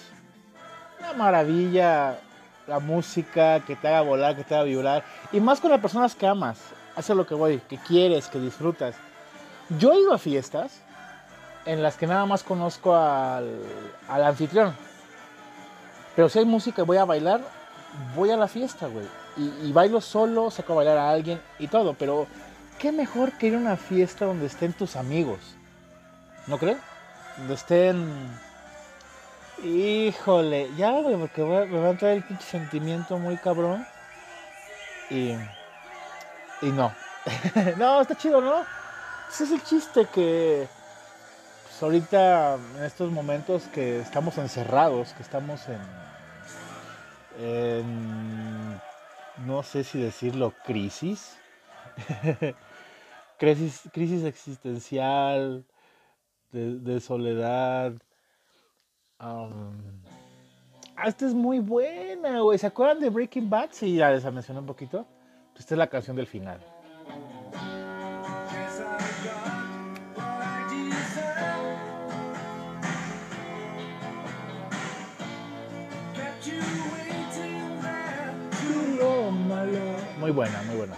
Una 0.98 1.12
maravilla 1.12 2.18
la 2.66 2.80
música 2.80 3.60
que 3.60 3.76
te 3.76 3.88
haga 3.88 4.02
volar, 4.02 4.36
que 4.36 4.44
te 4.44 4.54
haga 4.54 4.64
vibrar. 4.64 5.04
Y 5.32 5.40
más 5.40 5.60
con 5.60 5.70
las 5.70 5.80
personas 5.80 6.14
que 6.14 6.26
amas 6.26 6.58
hace 6.96 7.14
lo 7.14 7.26
que 7.26 7.34
voy, 7.34 7.58
que 7.68 7.78
quieres, 7.78 8.28
que 8.28 8.38
disfrutas. 8.38 8.96
Yo 9.78 9.92
he 9.92 10.00
ido 10.00 10.12
a 10.12 10.18
fiestas 10.18 10.80
en 11.64 11.82
las 11.82 11.96
que 11.96 12.06
nada 12.06 12.26
más 12.26 12.42
conozco 12.42 12.94
al, 12.94 13.60
anfitrión. 14.08 14.74
Pero 16.14 16.28
si 16.28 16.38
hay 16.38 16.44
música 16.44 16.82
y 16.82 16.84
voy 16.84 16.96
a 16.96 17.04
bailar, 17.04 17.42
voy 18.14 18.30
a 18.30 18.36
la 18.36 18.48
fiesta, 18.48 18.86
güey. 18.86 19.06
Y, 19.36 19.70
bailo 19.72 20.00
solo, 20.00 20.50
saco 20.50 20.72
a 20.72 20.76
bailar 20.76 20.96
a 20.96 21.10
alguien 21.10 21.40
y 21.58 21.68
todo. 21.68 21.94
Pero 21.94 22.26
qué 22.78 22.90
mejor 22.90 23.32
que 23.32 23.48
ir 23.48 23.54
a 23.54 23.58
una 23.58 23.76
fiesta 23.76 24.24
donde 24.24 24.46
estén 24.46 24.72
tus 24.72 24.96
amigos. 24.96 25.38
¿No 26.46 26.58
crees? 26.58 26.78
Donde 27.38 27.54
estén... 27.54 28.46
Híjole, 29.62 30.70
ya, 30.76 30.90
güey, 31.00 31.16
porque 31.16 31.42
me 31.42 31.78
va 31.78 31.86
a 31.86 31.90
entrar 31.90 32.12
el 32.12 32.22
pinche 32.22 32.44
sentimiento 32.44 33.18
muy 33.18 33.36
cabrón. 33.38 33.86
Y 35.08 35.34
y 36.62 36.70
no. 36.72 36.92
no, 37.76 38.00
está 38.00 38.16
chido, 38.16 38.40
¿no? 38.40 38.64
Ese 39.28 39.44
es 39.44 39.50
el 39.50 39.62
chiste 39.62 40.06
que 40.06 40.68
pues, 41.64 41.82
ahorita, 41.82 42.54
en 42.76 42.84
estos 42.84 43.10
momentos 43.10 43.64
que 43.74 44.00
estamos 44.00 44.38
encerrados, 44.38 45.12
que 45.12 45.22
estamos 45.22 45.60
en, 47.38 48.80
no 49.44 49.62
sé 49.62 49.84
si 49.84 50.00
decirlo, 50.00 50.54
crisis. 50.64 51.36
crisis, 53.38 53.82
crisis 53.92 54.24
existencial, 54.24 55.64
de, 56.52 57.00
soledad. 57.00 57.92
Um, 59.20 60.02
esta 61.04 61.26
es 61.26 61.34
muy 61.34 61.60
buena, 61.60 62.40
güey. 62.40 62.58
¿Se 62.58 62.66
acuerdan 62.66 63.00
de 63.00 63.10
Breaking 63.10 63.50
Bad? 63.50 63.70
Sí, 63.72 63.96
ya 63.96 64.10
les 64.10 64.24
mencioné 64.24 64.60
un 64.60 64.66
poquito. 64.66 65.06
Esta 65.56 65.74
es 65.74 65.78
la 65.78 65.86
canción 65.86 66.16
del 66.16 66.26
final. 66.26 66.60
Muy 80.18 80.30
buena, 80.30 80.60
muy 80.62 80.76
buena. 80.76 80.96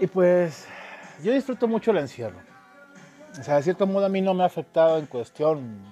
Y 0.00 0.06
pues 0.06 0.66
yo 1.22 1.32
disfruto 1.32 1.68
mucho 1.68 1.90
el 1.90 1.98
encierro. 1.98 2.53
O 3.38 3.42
sea, 3.42 3.56
de 3.56 3.62
cierto 3.62 3.86
modo 3.86 4.06
a 4.06 4.08
mí 4.08 4.20
no 4.20 4.34
me 4.34 4.44
ha 4.44 4.46
afectado 4.46 4.98
en 4.98 5.06
cuestión 5.06 5.82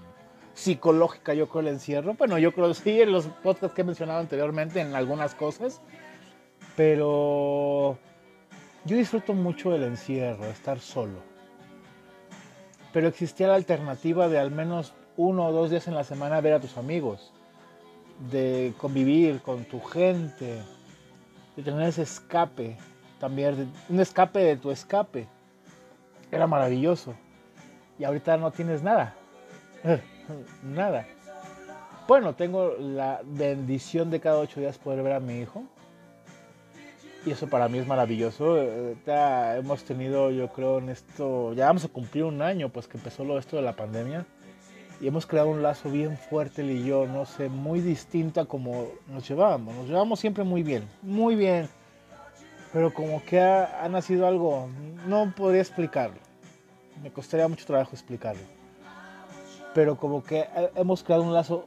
psicológica, 0.54 1.34
yo 1.34 1.48
creo, 1.48 1.60
el 1.60 1.68
encierro. 1.68 2.14
Bueno, 2.14 2.38
yo 2.38 2.52
creo 2.52 2.72
sí, 2.74 3.00
en 3.00 3.12
los 3.12 3.26
podcasts 3.26 3.74
que 3.74 3.82
he 3.82 3.84
mencionado 3.84 4.20
anteriormente, 4.20 4.80
en 4.80 4.94
algunas 4.94 5.34
cosas. 5.34 5.80
Pero 6.76 7.98
yo 8.84 8.96
disfruto 8.96 9.34
mucho 9.34 9.74
el 9.74 9.82
encierro, 9.82 10.44
estar 10.46 10.80
solo. 10.80 11.20
Pero 12.92 13.08
existía 13.08 13.48
la 13.48 13.54
alternativa 13.54 14.28
de 14.28 14.38
al 14.38 14.50
menos 14.50 14.92
uno 15.16 15.46
o 15.46 15.52
dos 15.52 15.70
días 15.70 15.88
en 15.88 15.94
la 15.94 16.04
semana 16.04 16.40
ver 16.40 16.54
a 16.54 16.60
tus 16.60 16.76
amigos, 16.76 17.32
de 18.30 18.72
convivir 18.78 19.40
con 19.40 19.64
tu 19.64 19.80
gente, 19.80 20.62
de 21.56 21.62
tener 21.62 21.88
ese 21.88 22.02
escape, 22.02 22.76
también 23.18 23.70
un 23.88 24.00
escape 24.00 24.40
de 24.40 24.56
tu 24.56 24.70
escape. 24.70 25.26
Era 26.30 26.46
maravilloso. 26.46 27.14
Y 27.98 28.04
ahorita 28.04 28.36
no 28.36 28.50
tienes 28.50 28.82
nada. 28.82 29.14
nada. 30.62 31.06
Bueno, 32.08 32.34
tengo 32.34 32.74
la 32.78 33.20
bendición 33.24 34.10
de 34.10 34.20
cada 34.20 34.38
ocho 34.38 34.60
días 34.60 34.78
poder 34.78 35.02
ver 35.02 35.12
a 35.12 35.20
mi 35.20 35.40
hijo 35.40 35.64
y 37.24 37.30
eso 37.30 37.46
para 37.48 37.68
mí 37.68 37.78
es 37.78 37.86
maravilloso. 37.86 38.58
Hemos 38.58 39.84
tenido, 39.84 40.30
yo 40.30 40.48
creo, 40.48 40.78
en 40.78 40.88
esto, 40.88 41.52
ya 41.52 41.66
vamos 41.66 41.84
a 41.84 41.88
cumplir 41.88 42.24
un 42.24 42.42
año, 42.42 42.68
pues 42.68 42.88
que 42.88 42.98
empezó 42.98 43.24
lo 43.24 43.38
esto 43.38 43.56
de 43.56 43.62
la 43.62 43.76
pandemia. 43.76 44.26
Y 45.00 45.08
hemos 45.08 45.26
creado 45.26 45.48
un 45.48 45.62
lazo 45.62 45.90
bien 45.90 46.16
fuerte 46.16 46.62
él 46.62 46.70
y 46.70 46.84
yo, 46.84 47.06
no 47.06 47.24
sé, 47.24 47.48
muy 47.48 47.80
distinto 47.80 48.40
a 48.40 48.46
como 48.46 48.88
nos 49.08 49.28
llevábamos. 49.28 49.74
Nos 49.74 49.88
llevamos 49.88 50.20
siempre 50.20 50.44
muy 50.44 50.62
bien, 50.62 50.84
muy 51.02 51.34
bien. 51.34 51.68
Pero 52.72 52.92
como 52.92 53.22
que 53.24 53.40
ha 53.40 53.88
nacido 53.90 54.26
algo, 54.26 54.68
no 55.06 55.32
podría 55.36 55.60
explicarlo. 55.60 56.31
Me 57.00 57.12
costaría 57.12 57.46
mucho 57.48 57.64
trabajo 57.66 57.90
explicarlo. 57.92 58.42
Pero 59.74 59.96
como 59.96 60.22
que 60.22 60.46
hemos 60.74 61.02
creado 61.02 61.22
un 61.22 61.32
lazo 61.32 61.66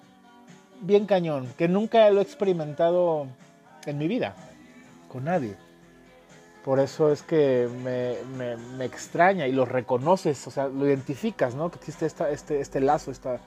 bien 0.81 1.05
cañón, 1.05 1.47
que 1.57 1.67
nunca 1.67 2.09
lo 2.09 2.19
he 2.19 2.23
experimentado 2.23 3.27
en 3.85 3.97
mi 3.97 4.07
vida 4.07 4.35
nadie. 5.19 5.55
Por 6.63 6.79
eso 6.79 7.11
es 7.11 7.21
que 7.21 7.69
me, 7.83 8.83
extraña 8.83 9.47
y 9.47 9.51
lo 9.51 9.65
reconoces, 9.65 10.47
o 10.47 10.51
sea, 10.51 10.67
lo 10.67 10.87
identificas, 10.87 11.53
¿no? 11.53 11.69
Que 11.69 11.77
existe 11.77 12.05
esta, 12.05 12.29
este, 12.31 12.59
este 12.59 12.81
lazo, 12.81 13.11
está 13.11 13.39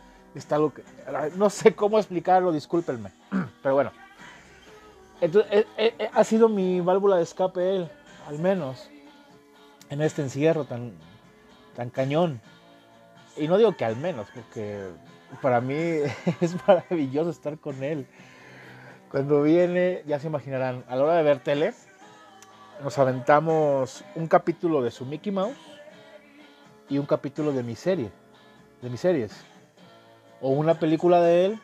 algo 0.51 0.73
que... 0.73 0.85
No 1.37 1.51
sé 1.51 1.75
cómo 1.75 1.99
explicarlo, 1.99 2.53
discúlpenme. 2.53 3.11
Pero 3.63 3.75
bueno. 3.75 3.91
Entonces, 5.21 5.51
eh, 5.53 5.67
eh, 5.77 5.95
eh, 5.99 6.11
ha 6.13 6.23
sido 6.23 6.49
mi 6.49 6.81
válvula 6.81 7.17
de 7.17 7.25
escape 7.25 7.77
él, 7.77 7.91
al 8.29 8.39
menos, 8.39 8.89
en 9.91 10.01
este 10.01 10.23
encierro 10.23 10.65
tan, 10.65 10.93
tan 11.79 11.91
cañón. 11.91 12.41
Y 13.37 13.47
no 13.47 13.57
digo 13.57 13.77
que 13.77 13.85
al 13.85 13.95
menos, 13.95 14.27
porque 14.35 14.89
para 15.41 15.61
mí 15.61 15.77
es 16.41 16.57
maravilloso 16.67 17.31
estar 17.31 17.57
con 17.59 17.85
él. 17.85 18.05
Cuando 19.13 19.43
viene, 19.43 20.03
ya 20.05 20.19
se 20.19 20.27
imaginarán, 20.27 20.85
a 20.89 20.97
la 20.97 21.05
hora 21.05 21.15
de 21.15 21.23
ver 21.23 21.39
tele, 21.39 21.73
nos 22.83 22.99
aventamos 22.99 24.05
un 24.17 24.27
capítulo 24.27 24.83
de 24.83 24.91
su 24.91 25.07
Mickey 25.07 25.31
Mouse 25.31 25.57
y 26.89 26.99
un 26.99 27.07
capítulo 27.07 27.53
de 27.53 27.63
mi 27.63 27.77
serie, 27.77 28.11
de 28.83 28.91
mis 28.91 28.99
series. 28.99 29.41
O 30.41 30.51
una 30.51 30.81
película 30.81 31.21
de 31.21 31.45
él 31.45 31.61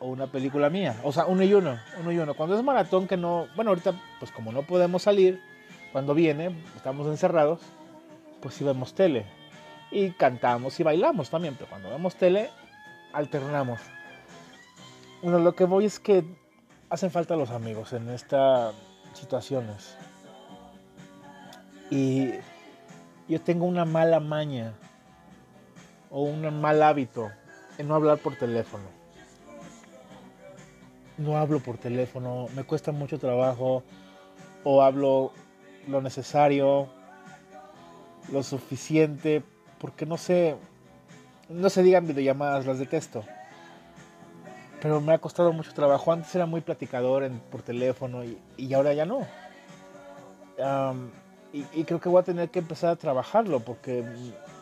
o 0.00 0.08
una 0.08 0.26
película 0.26 0.68
mía. 0.68 1.00
O 1.04 1.12
sea, 1.12 1.26
uno 1.26 1.44
y 1.44 1.54
uno, 1.54 1.78
uno 2.00 2.10
y 2.10 2.18
uno. 2.18 2.34
Cuando 2.34 2.58
es 2.58 2.64
maratón 2.64 3.06
que 3.06 3.16
no, 3.16 3.46
bueno, 3.54 3.70
ahorita 3.70 3.94
pues 4.18 4.32
como 4.32 4.50
no 4.50 4.62
podemos 4.62 5.02
salir, 5.02 5.40
cuando 5.92 6.12
viene, 6.12 6.60
estamos 6.74 7.06
encerrados, 7.06 7.60
pues 8.42 8.56
sí 8.56 8.64
vemos 8.64 8.94
tele. 8.94 9.43
Y 9.94 10.10
cantamos 10.10 10.80
y 10.80 10.82
bailamos 10.82 11.30
también, 11.30 11.54
pero 11.54 11.70
cuando 11.70 11.88
vemos 11.88 12.16
tele, 12.16 12.50
alternamos. 13.12 13.78
Bueno, 15.22 15.38
lo 15.38 15.54
que 15.54 15.62
voy 15.62 15.84
es 15.84 16.00
que 16.00 16.24
hacen 16.90 17.12
falta 17.12 17.36
los 17.36 17.50
amigos 17.50 17.92
en 17.92 18.10
estas 18.10 18.74
situaciones. 19.12 19.96
Y 21.92 22.32
yo 23.28 23.40
tengo 23.40 23.66
una 23.66 23.84
mala 23.84 24.18
maña 24.18 24.74
o 26.10 26.22
un 26.22 26.60
mal 26.60 26.82
hábito 26.82 27.30
en 27.78 27.86
no 27.86 27.94
hablar 27.94 28.18
por 28.18 28.34
teléfono. 28.34 28.88
No 31.18 31.36
hablo 31.36 31.60
por 31.60 31.78
teléfono, 31.78 32.48
me 32.56 32.64
cuesta 32.64 32.90
mucho 32.90 33.20
trabajo 33.20 33.84
o 34.64 34.82
hablo 34.82 35.30
lo 35.86 36.02
necesario, 36.02 36.88
lo 38.32 38.42
suficiente, 38.42 39.44
porque 39.78 40.06
no 40.06 40.16
sé, 40.16 40.56
no 41.48 41.70
se 41.70 41.82
digan 41.82 42.06
videollamadas, 42.06 42.66
las 42.66 42.78
detesto. 42.78 43.24
Pero 44.80 45.00
me 45.00 45.14
ha 45.14 45.18
costado 45.18 45.52
mucho 45.52 45.72
trabajo. 45.72 46.12
Antes 46.12 46.34
era 46.34 46.46
muy 46.46 46.60
platicador 46.60 47.30
por 47.50 47.62
teléfono 47.62 48.22
y, 48.22 48.74
ahora 48.74 48.92
ya 48.92 49.06
no. 49.06 49.26
y, 51.52 51.84
creo 51.84 52.00
que 52.00 52.08
voy 52.08 52.20
a 52.20 52.24
tener 52.24 52.50
que 52.50 52.58
empezar 52.58 52.90
a 52.90 52.96
trabajarlo 52.96 53.60
porque 53.60 54.04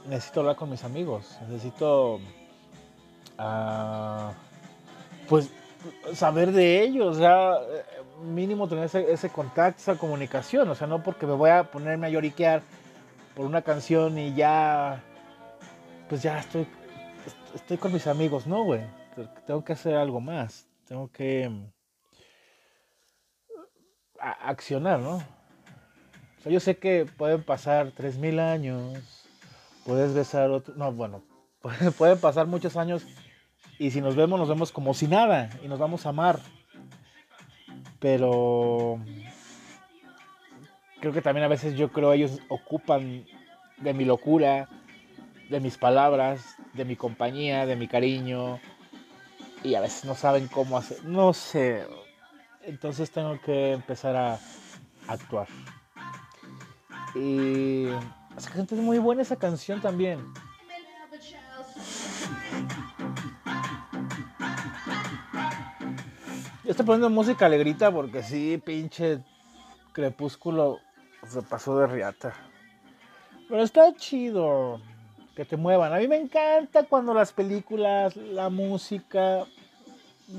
necesito 0.09 0.41
hablar 0.41 0.57
con 0.57 0.71
mis 0.71 0.85
amigos. 0.85 1.39
Necesito, 1.49 2.17
uh, 3.39 4.31
pues, 5.29 5.51
saber 6.15 6.53
de 6.53 6.83
ellos. 6.83 7.17
O 7.17 7.19
sea, 7.19 7.57
mínimo 8.23 8.69
tener 8.69 8.85
ese, 8.85 9.29
contacto, 9.29 9.81
esa 9.81 9.97
comunicación. 9.97 10.69
O 10.71 10.75
sea, 10.75 10.87
no 10.87 11.03
porque 11.03 11.27
me 11.27 11.35
voy 11.35 11.51
a 11.51 11.65
ponerme 11.65 12.07
a 12.07 12.11
lloriquear 12.11 12.63
por 13.35 13.47
una 13.47 13.63
canción 13.63 14.19
y 14.19 14.35
ya, 14.35 15.03
pues 16.09 16.23
ya 16.23 16.39
estoy, 16.39 16.67
estoy 17.55 17.77
con 17.79 17.93
mis 17.93 18.07
amigos. 18.07 18.47
No, 18.47 18.65
güey 18.65 18.83
tengo 19.47 19.65
que 19.65 19.73
hacer 19.73 19.95
algo 19.95 20.21
más, 20.21 20.67
tengo 20.87 21.11
que 21.11 21.49
mm, 21.49 21.67
accionar, 24.19 25.01
¿no? 25.01 25.17
O 25.17 26.43
sea, 26.43 26.53
yo 26.53 26.61
sé 26.61 26.79
que 26.79 27.07
pueden 27.17 27.43
pasar 27.43 27.93
3.000 27.93 28.41
años, 28.41 29.29
puedes 29.85 30.15
besar 30.15 30.51
otro, 30.51 30.75
no, 30.77 30.93
bueno, 30.93 31.23
pueden 31.99 32.19
pasar 32.19 32.47
muchos 32.47 32.77
años 32.77 33.07
y 33.79 33.91
si 33.91 34.01
nos 34.01 34.17
vemos 34.17 34.39
nos 34.39 34.49
vemos 34.49 34.73
como 34.73 34.95
si 34.95 35.07
nada 35.07 35.51
y 35.63 35.69
nos 35.69 35.79
vamos 35.79 36.07
a 36.07 36.11
amar. 36.11 36.41
Pero 38.01 38.99
creo 41.03 41.13
que 41.13 41.21
también 41.21 41.45
a 41.45 41.49
veces 41.49 41.75
yo 41.75 41.91
creo 41.91 42.13
ellos 42.13 42.39
ocupan 42.49 43.27
de 43.79 43.93
mi 43.93 44.05
locura, 44.05 44.69
de 45.51 45.59
mis 45.59 45.77
palabras, 45.77 46.55
de 46.75 46.85
mi 46.85 46.95
compañía, 46.95 47.67
de 47.67 47.75
mi 47.75 47.89
cariño, 47.89 48.61
y 49.65 49.75
a 49.75 49.81
veces 49.81 50.05
no 50.05 50.15
saben 50.15 50.47
cómo 50.47 50.79
hacer, 50.79 51.05
no 51.05 51.33
sé. 51.33 51.85
Entonces 52.63 53.11
tengo 53.11 53.41
que 53.41 53.73
empezar 53.73 54.15
a 54.15 54.39
actuar. 55.09 55.49
Y 57.17 57.87
es 58.37 58.73
muy 58.73 58.99
buena 58.99 59.23
esa 59.23 59.35
canción 59.35 59.81
también. 59.81 60.21
Yo 66.63 66.71
estoy 66.71 66.87
poniendo 66.87 67.11
música 67.11 67.47
alegrita 67.47 67.91
porque 67.91 68.23
sí, 68.23 68.63
pinche 68.65 69.19
crepúsculo 69.93 70.79
se 71.27 71.43
pasó 71.43 71.79
de 71.79 71.87
riata. 71.87 72.35
Pero 73.49 73.63
está 73.63 73.95
chido 73.95 74.81
que 75.35 75.45
te 75.45 75.57
muevan. 75.57 75.93
A 75.93 75.99
mí 75.99 76.09
me 76.09 76.17
encanta 76.17 76.85
cuando 76.85 77.15
las 77.15 77.33
películas, 77.33 78.17
la 78.17 78.49
música, 78.49 79.47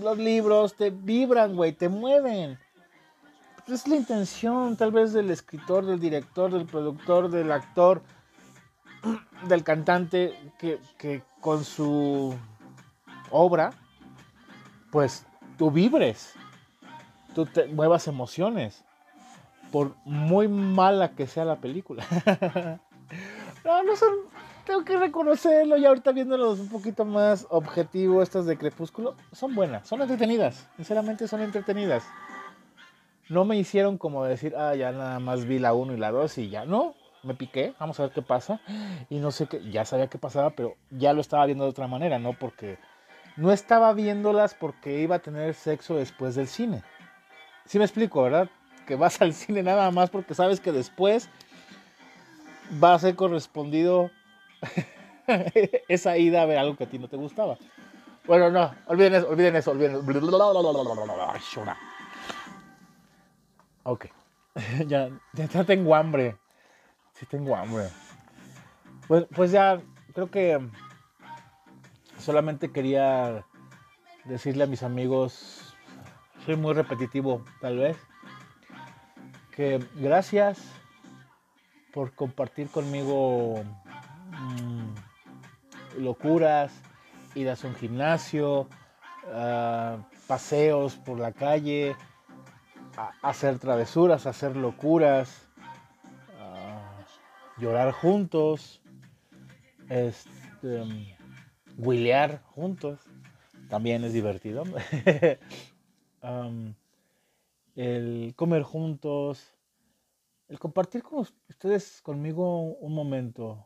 los 0.01 0.17
libros 0.17 0.75
te 0.75 0.89
vibran, 0.89 1.55
güey, 1.55 1.73
te 1.73 1.89
mueven. 1.89 2.59
Es 3.67 3.87
la 3.87 3.95
intención 3.95 4.75
tal 4.75 4.91
vez 4.91 5.13
del 5.13 5.29
escritor, 5.29 5.85
del 5.85 5.99
director, 5.99 6.51
del 6.51 6.65
productor, 6.65 7.29
del 7.29 7.51
actor, 7.51 8.01
del 9.47 9.63
cantante, 9.63 10.37
que, 10.59 10.79
que 10.97 11.23
con 11.39 11.63
su 11.63 12.35
obra, 13.31 13.71
pues 14.91 15.25
tú 15.57 15.71
vibres, 15.71 16.33
tú 17.33 17.45
te 17.45 17.65
muevas 17.67 18.07
emociones, 18.07 18.83
por 19.73 19.95
muy 20.05 20.47
mala 20.47 21.15
que 21.15 21.25
sea 21.25 21.45
la 21.45 21.55
película. 21.55 22.05
no, 23.65 23.81
no 23.81 23.95
son 23.95 24.09
tengo 24.67 24.85
que 24.85 24.95
reconocerlo 24.97 25.77
y 25.77 25.85
ahorita 25.85 26.11
viéndolos 26.11 26.59
un 26.59 26.69
poquito 26.69 27.05
más 27.05 27.47
objetivo, 27.49 28.21
estas 28.21 28.45
de 28.45 28.55
Crepúsculo, 28.55 29.15
son 29.31 29.55
buenas, 29.55 29.87
son 29.87 30.03
entretenidas, 30.03 30.69
sinceramente 30.75 31.27
son 31.27 31.41
entretenidas. 31.41 32.05
No 33.29 33.45
me 33.45 33.57
hicieron 33.57 33.97
como 33.97 34.23
decir, 34.25 34.53
ah, 34.55 34.75
ya 34.75 34.91
nada 34.91 35.19
más 35.19 35.45
vi 35.45 35.57
la 35.57 35.73
1 35.73 35.93
y 35.93 35.97
la 35.97 36.11
2 36.11 36.37
y 36.37 36.49
ya, 36.51 36.65
no, 36.65 36.93
me 37.23 37.33
piqué, 37.33 37.73
vamos 37.79 37.99
a 37.99 38.03
ver 38.03 38.11
qué 38.11 38.21
pasa. 38.21 38.61
Y 39.09 39.17
no 39.17 39.31
sé 39.31 39.47
qué, 39.47 39.59
ya 39.71 39.85
sabía 39.85 40.07
qué 40.07 40.19
pasaba, 40.19 40.51
pero 40.51 40.75
ya 40.91 41.13
lo 41.13 41.21
estaba 41.21 41.47
viendo 41.47 41.63
de 41.63 41.71
otra 41.71 41.87
manera, 41.87 42.19
¿no? 42.19 42.33
Porque 42.33 42.77
no 43.37 43.51
estaba 43.51 43.91
viéndolas 43.93 44.53
porque 44.53 45.01
iba 45.01 45.15
a 45.15 45.19
tener 45.19 45.55
sexo 45.55 45.95
después 45.95 46.35
del 46.35 46.47
cine. 46.47 46.83
Sí 47.65 47.79
me 47.79 47.85
explico, 47.85 48.21
¿verdad? 48.21 48.49
Que 48.87 48.95
vas 48.95 49.21
al 49.21 49.33
cine 49.33 49.63
nada 49.63 49.89
más 49.91 50.09
porque 50.09 50.35
sabes 50.35 50.59
que 50.59 50.71
después 50.71 51.29
va 52.83 52.93
a 52.93 52.99
ser 52.99 53.15
correspondido 53.15 54.11
esa 55.87 56.17
ida 56.17 56.41
a 56.41 56.45
ver 56.45 56.57
algo 56.57 56.75
que 56.75 56.85
a 56.85 56.89
ti 56.89 56.99
no 56.99 57.07
te 57.07 57.17
gustaba. 57.17 57.57
Bueno, 58.25 58.49
no, 58.49 58.73
olviden 58.87 59.15
eso, 59.15 59.29
olviden 59.29 59.55
eso, 59.55 59.71
olviden 59.71 59.95
eso. 59.95 60.03
Ok. 63.83 64.05
ya, 64.87 65.09
ya 65.33 65.63
tengo 65.65 65.95
hambre. 65.95 66.37
Sí 67.13 67.25
tengo 67.25 67.55
hambre. 67.55 67.89
Pues, 69.07 69.25
pues 69.35 69.51
ya, 69.51 69.81
creo 70.13 70.31
que 70.31 70.59
solamente 72.17 72.71
quería 72.71 73.45
decirle 74.23 74.63
a 74.63 74.67
mis 74.67 74.83
amigos, 74.83 75.75
soy 76.45 76.55
muy 76.55 76.73
repetitivo 76.73 77.43
tal 77.59 77.77
vez, 77.77 77.97
que 79.55 79.83
gracias 79.95 80.59
por 81.93 82.13
compartir 82.13 82.69
conmigo 82.69 83.63
Mm, 84.43 84.93
locuras, 85.99 86.73
idas 87.35 87.63
a 87.63 87.67
un 87.67 87.75
gimnasio, 87.75 88.67
ah, 89.31 89.97
paseos 90.27 90.95
por 90.95 91.19
la 91.19 91.31
calle, 91.31 91.95
hacer 93.21 93.59
travesuras, 93.59 94.25
hacer 94.25 94.55
locuras, 94.55 95.47
ah, 96.39 97.05
llorar 97.57 97.91
juntos, 97.91 98.81
este, 99.89 100.83
juntos, 102.55 102.99
también 103.69 104.03
es 104.03 104.13
divertido. 104.13 104.63
el 107.75 108.33
comer 108.35 108.63
juntos, 108.63 109.53
el 110.47 110.59
compartir 110.59 111.03
con 111.03 111.19
ustedes 111.19 112.01
conmigo 112.01 112.73
un 112.75 112.93
momento, 112.93 113.65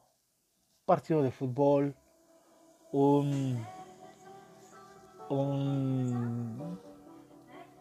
partido 0.86 1.22
de 1.22 1.32
fútbol, 1.32 1.96
un, 2.92 3.66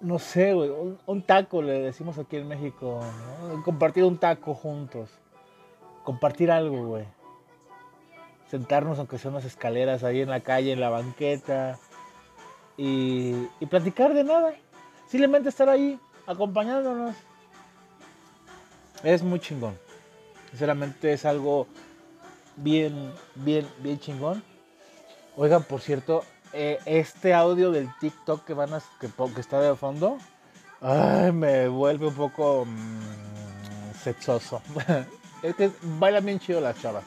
no 0.00 0.18
sé, 0.18 0.54
güey, 0.54 0.70
un, 1.06 1.22
taco 1.22 1.62
le 1.62 1.80
decimos 1.80 2.18
aquí 2.18 2.36
en 2.36 2.48
México, 2.48 3.00
compartir 3.64 4.04
un 4.04 4.18
taco 4.18 4.54
juntos, 4.54 5.10
compartir 6.02 6.50
algo, 6.50 6.86
güey. 6.86 7.04
Sentarnos 8.48 8.98
aunque 8.98 9.18
sea 9.18 9.32
unas 9.32 9.44
escaleras 9.44 10.04
ahí 10.04 10.20
en 10.20 10.30
la 10.30 10.40
calle, 10.40 10.72
en 10.72 10.80
la 10.80 10.88
banqueta, 10.88 11.78
y, 12.76 13.48
y 13.58 13.66
platicar 13.66 14.14
de 14.14 14.22
nada. 14.22 14.54
Simplemente 15.06 15.48
estar 15.48 15.68
ahí, 15.68 15.98
acompañándonos. 16.26 17.14
Es 19.02 19.22
muy 19.22 19.40
chingón. 19.40 19.78
Sinceramente 20.50 21.12
es 21.12 21.24
algo 21.24 21.66
bien, 22.56 23.12
bien, 23.34 23.66
bien 23.78 23.98
chingón. 23.98 24.42
Oigan, 25.36 25.62
por 25.62 25.80
cierto, 25.80 26.24
eh, 26.52 26.78
este 26.86 27.34
audio 27.34 27.70
del 27.70 27.88
TikTok 28.00 28.44
que 28.44 28.54
van 28.54 28.72
a, 28.72 28.82
que, 29.00 29.10
está 29.40 29.60
de 29.60 29.76
fondo, 29.76 30.18
ay, 30.80 31.32
me 31.32 31.68
vuelve 31.68 32.06
un 32.06 32.14
poco 32.14 32.64
mm, 32.64 33.94
sexoso. 34.02 34.62
es 35.42 35.54
que 35.54 35.70
bailan 35.82 36.24
bien 36.24 36.38
chido 36.38 36.60
las 36.60 36.80
chavas. 36.80 37.04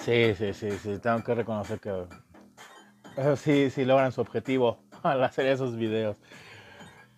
Sí, 0.00 0.34
sí, 0.34 0.54
sí, 0.54 0.70
sí, 0.78 0.98
tengo 0.98 1.22
que 1.22 1.34
reconocer 1.34 1.78
que 1.78 2.06
sí, 3.36 3.70
sí 3.70 3.84
logran 3.84 4.12
su 4.12 4.22
objetivo 4.22 4.78
al 5.02 5.22
hacer 5.22 5.46
esos 5.46 5.76
videos. 5.76 6.16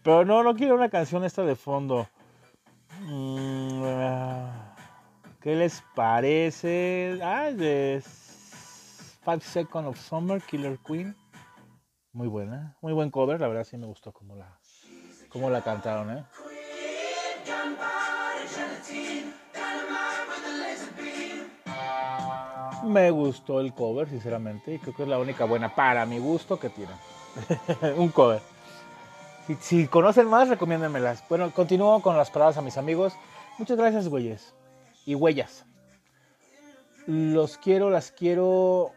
Pero 0.02 0.24
no, 0.24 0.42
no 0.42 0.54
quiero 0.54 0.74
una 0.74 0.90
canción 0.90 1.24
esta 1.24 1.44
de 1.44 1.54
fondo. 1.54 2.08
Mm, 3.02 3.82
¿Qué 5.40 5.54
les 5.54 5.82
parece? 5.94 7.18
Ah, 7.22 7.50
de 7.52 8.02
Five 9.24 9.40
Seconds 9.40 9.88
of 9.88 9.98
Summer, 9.98 10.42
Killer 10.42 10.78
Queen. 10.84 11.14
Muy 12.12 12.28
buena, 12.28 12.76
muy 12.82 12.92
buen 12.92 13.10
cover, 13.10 13.40
la 13.40 13.48
verdad 13.48 13.64
sí 13.64 13.78
me 13.78 13.86
gustó 13.86 14.12
cómo 14.12 14.34
la, 14.36 14.58
cómo 15.30 15.48
la 15.48 15.62
cantaron, 15.62 16.18
¿eh? 16.18 16.24
Me 22.92 23.10
gustó 23.10 23.60
el 23.60 23.72
cover, 23.72 24.06
sinceramente, 24.06 24.74
y 24.74 24.78
creo 24.78 24.94
que 24.94 25.04
es 25.04 25.08
la 25.08 25.18
única 25.18 25.46
buena 25.46 25.74
para 25.74 26.04
mi 26.04 26.18
gusto 26.18 26.60
que 26.60 26.68
tiene. 26.68 26.92
Un 27.96 28.10
cover. 28.10 28.42
Si, 29.60 29.86
conocen 29.88 30.28
más, 30.28 30.50
recomiéndenmelas. 30.50 31.24
Bueno, 31.26 31.50
continúo 31.52 32.02
con 32.02 32.18
las 32.18 32.30
palabras 32.30 32.58
a 32.58 32.62
mis 32.62 32.76
amigos. 32.76 33.14
Muchas 33.58 33.78
gracias, 33.78 34.08
güeyes. 34.08 34.54
Y 35.06 35.14
huellas. 35.14 35.64
Los 37.06 37.56
quiero, 37.56 37.88
las 37.88 38.12
quiero 38.12 38.92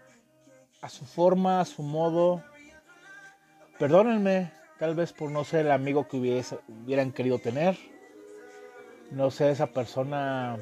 a 0.81 0.89
su 0.89 1.05
forma, 1.05 1.61
a 1.61 1.65
su 1.65 1.81
modo. 1.81 2.43
Perdónenme, 3.79 4.51
tal 4.77 4.93
vez 4.93 5.13
por 5.13 5.31
no 5.31 5.45
ser 5.45 5.67
el 5.67 5.71
amigo 5.71 6.07
que 6.07 6.17
hubieran 6.17 7.13
querido 7.13 7.39
tener. 7.39 7.77
No 9.11 9.31
ser 9.31 9.51
esa 9.51 9.67
persona 9.67 10.57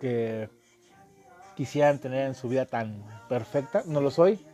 que 0.00 0.48
quisieran 1.56 1.98
tener 1.98 2.26
en 2.26 2.34
su 2.34 2.48
vida 2.48 2.66
tan 2.66 3.04
perfecta. 3.28 3.82
No 3.86 4.00
lo 4.00 4.10
soy. 4.10 4.44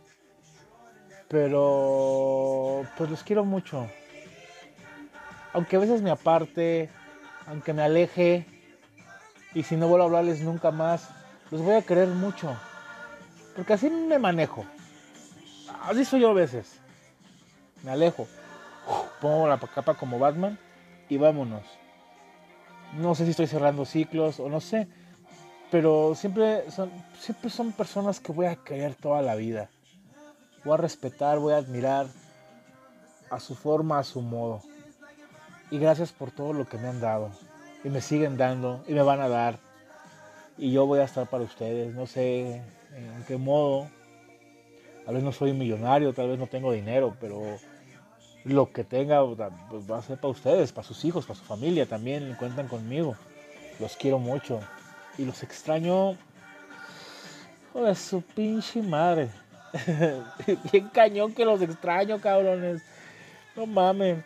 Pero 1.27 2.83
pues 2.97 3.09
los 3.09 3.23
quiero 3.23 3.45
mucho. 3.45 3.87
Aunque 5.53 5.75
a 5.75 5.79
veces 5.79 6.01
me 6.01 6.11
aparte, 6.11 6.89
aunque 7.47 7.73
me 7.73 7.83
aleje, 7.83 8.45
y 9.53 9.63
si 9.63 9.75
no 9.75 9.87
vuelvo 9.87 10.03
a 10.03 10.07
hablarles 10.07 10.41
nunca 10.41 10.71
más, 10.71 11.09
los 11.51 11.61
voy 11.61 11.75
a 11.75 11.81
querer 11.81 12.07
mucho. 12.09 12.55
Porque 13.55 13.73
así 13.73 13.89
me 13.89 14.19
manejo. 14.19 14.65
Así 15.83 16.05
soy 16.05 16.21
yo 16.21 16.29
a 16.29 16.33
veces. 16.33 16.79
Me 17.83 17.91
alejo. 17.91 18.27
Pongo 19.21 19.47
la 19.47 19.57
capa 19.57 19.95
como 19.95 20.19
Batman 20.19 20.57
y 21.09 21.17
vámonos. 21.17 21.63
No 22.93 23.15
sé 23.15 23.25
si 23.25 23.31
estoy 23.31 23.47
cerrando 23.47 23.85
ciclos 23.85 24.39
o 24.39 24.49
no 24.49 24.61
sé. 24.61 24.87
Pero 25.71 26.15
siempre 26.15 26.69
son, 26.71 26.91
siempre 27.19 27.49
son 27.49 27.71
personas 27.71 28.19
que 28.19 28.31
voy 28.31 28.47
a 28.47 28.55
querer 28.55 28.95
toda 28.95 29.21
la 29.21 29.35
vida 29.35 29.69
voy 30.63 30.73
a 30.73 30.77
respetar, 30.77 31.39
voy 31.39 31.53
a 31.53 31.57
admirar 31.57 32.07
a 33.29 33.39
su 33.39 33.55
forma, 33.55 33.99
a 33.99 34.03
su 34.03 34.21
modo. 34.21 34.61
Y 35.71 35.77
gracias 35.77 36.11
por 36.11 36.31
todo 36.31 36.53
lo 36.53 36.67
que 36.67 36.77
me 36.77 36.87
han 36.87 36.99
dado. 36.99 37.29
Y 37.83 37.89
me 37.89 38.01
siguen 38.01 38.37
dando 38.37 38.83
y 38.87 38.93
me 38.93 39.03
van 39.03 39.21
a 39.21 39.29
dar. 39.29 39.57
Y 40.57 40.71
yo 40.71 40.85
voy 40.85 40.99
a 40.99 41.05
estar 41.05 41.27
para 41.27 41.43
ustedes. 41.43 41.93
No 41.93 42.07
sé 42.07 42.61
en 42.95 43.23
qué 43.27 43.37
modo. 43.37 43.87
Tal 45.05 45.15
vez 45.15 45.23
no 45.23 45.31
soy 45.31 45.53
millonario, 45.53 46.13
tal 46.13 46.29
vez 46.29 46.39
no 46.39 46.47
tengo 46.47 46.71
dinero, 46.71 47.15
pero 47.19 47.41
lo 48.43 48.71
que 48.71 48.83
tenga 48.83 49.23
pues 49.69 49.89
va 49.89 49.97
a 49.97 50.01
ser 50.01 50.19
para 50.19 50.31
ustedes, 50.31 50.71
para 50.71 50.87
sus 50.87 51.03
hijos, 51.05 51.25
para 51.25 51.39
su 51.39 51.45
familia 51.45 51.85
también. 51.85 52.35
Cuentan 52.37 52.67
conmigo. 52.67 53.15
Los 53.79 53.95
quiero 53.95 54.19
mucho. 54.19 54.59
Y 55.19 55.25
los 55.25 55.43
extraño. 55.43 56.15
Joder, 57.73 57.95
su 57.97 58.21
pinche 58.21 58.81
madre. 58.81 59.29
Bien 60.71 60.87
cañón 60.89 61.33
que 61.33 61.43
los 61.43 61.61
extraño, 61.61 62.21
cabrones. 62.21 62.81
No 63.53 63.65
mames. 63.65 64.23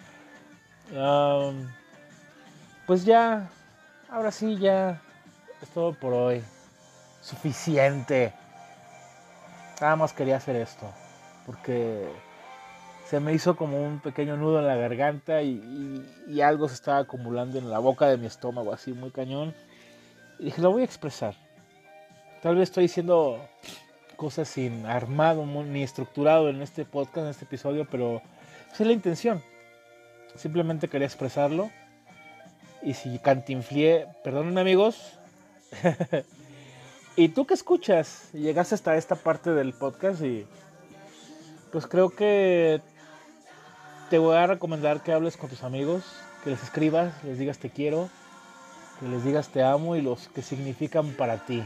pues 2.86 3.03
ya, 3.06 3.49
ahora 4.08 4.32
sí, 4.32 4.56
ya 4.60 5.01
es 5.63 5.69
todo 5.69 5.93
por 5.93 6.13
hoy. 6.13 6.43
Suficiente. 7.21 8.32
Nada 9.82 9.95
más 9.95 10.13
quería 10.13 10.38
hacer 10.38 10.58
esto. 10.58 10.86
Porque 11.47 12.08
se 13.10 13.19
me 13.19 13.34
hizo 13.34 13.56
como 13.56 13.84
un 13.84 13.99
pequeño 13.99 14.38
nudo 14.38 14.60
en 14.60 14.67
la 14.67 14.75
garganta 14.75 15.41
y, 15.41 16.06
y, 16.27 16.41
algo 16.41 16.69
se 16.69 16.75
estaba 16.75 16.99
acumulando 16.99 17.58
en 17.58 17.71
la 17.71 17.79
boca 17.79 18.06
de 18.06 18.17
mi 18.17 18.27
estómago, 18.27 18.71
así 18.71 18.93
muy 18.93 19.10
cañón. 19.10 19.56
Dije, 20.43 20.62
lo 20.62 20.71
voy 20.71 20.82
a 20.82 20.86
expresar. 20.86 21.36
Tal 22.41 22.56
vez 22.56 22.63
estoy 22.63 22.84
diciendo 22.84 23.39
cosas 24.17 24.49
sin 24.49 24.86
armado 24.86 25.45
ni 25.45 25.84
estructurado 25.84 26.49
en 26.49 26.62
este 26.62 26.84
podcast, 26.84 27.19
en 27.19 27.27
este 27.27 27.45
episodio, 27.45 27.88
pero 27.89 28.21
esa 28.73 28.84
es 28.84 28.88
la 28.88 28.91
intención. 28.91 29.41
Simplemente 30.36 30.89
quería 30.89 31.08
expresarlo. 31.08 31.71
Y 32.82 32.93
si 32.93 33.19
cantinflié, 33.19 34.08
perdónenme 34.21 34.60
amigos. 34.60 35.13
y 37.15 37.29
tú 37.29 37.45
que 37.45 37.53
escuchas, 37.53 38.29
llegaste 38.34 38.75
hasta 38.75 38.97
esta 38.97 39.15
parte 39.15 39.51
del 39.51 39.71
podcast 39.71 40.21
y 40.23 40.45
pues 41.71 41.88
creo 41.88 42.10
que 42.10 42.82
te 44.10 44.17
voy 44.17 44.36
a 44.36 44.45
recomendar 44.45 45.03
que 45.03 45.13
hables 45.13 45.38
con 45.38 45.49
tus 45.49 45.63
amigos, 45.63 46.03
que 46.43 46.49
les 46.49 46.62
escribas, 46.62 47.13
les 47.23 47.39
digas 47.39 47.60
te 47.60 47.69
quiero, 47.69 48.10
que 49.04 49.10
les 49.10 49.24
digas 49.24 49.50
te 49.50 49.63
amo 49.63 49.96
y 49.96 50.02
los 50.02 50.30
que 50.30 50.42
significan 50.42 51.12
para 51.12 51.46
ti 51.46 51.63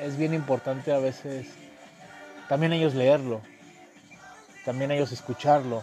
es 0.00 0.16
bien 0.16 0.34
importante 0.34 0.92
a 0.92 0.98
veces 0.98 1.46
también 2.48 2.72
ellos 2.72 2.94
leerlo, 2.94 3.42
también 4.64 4.90
ellos 4.90 5.12
escucharlo. 5.12 5.82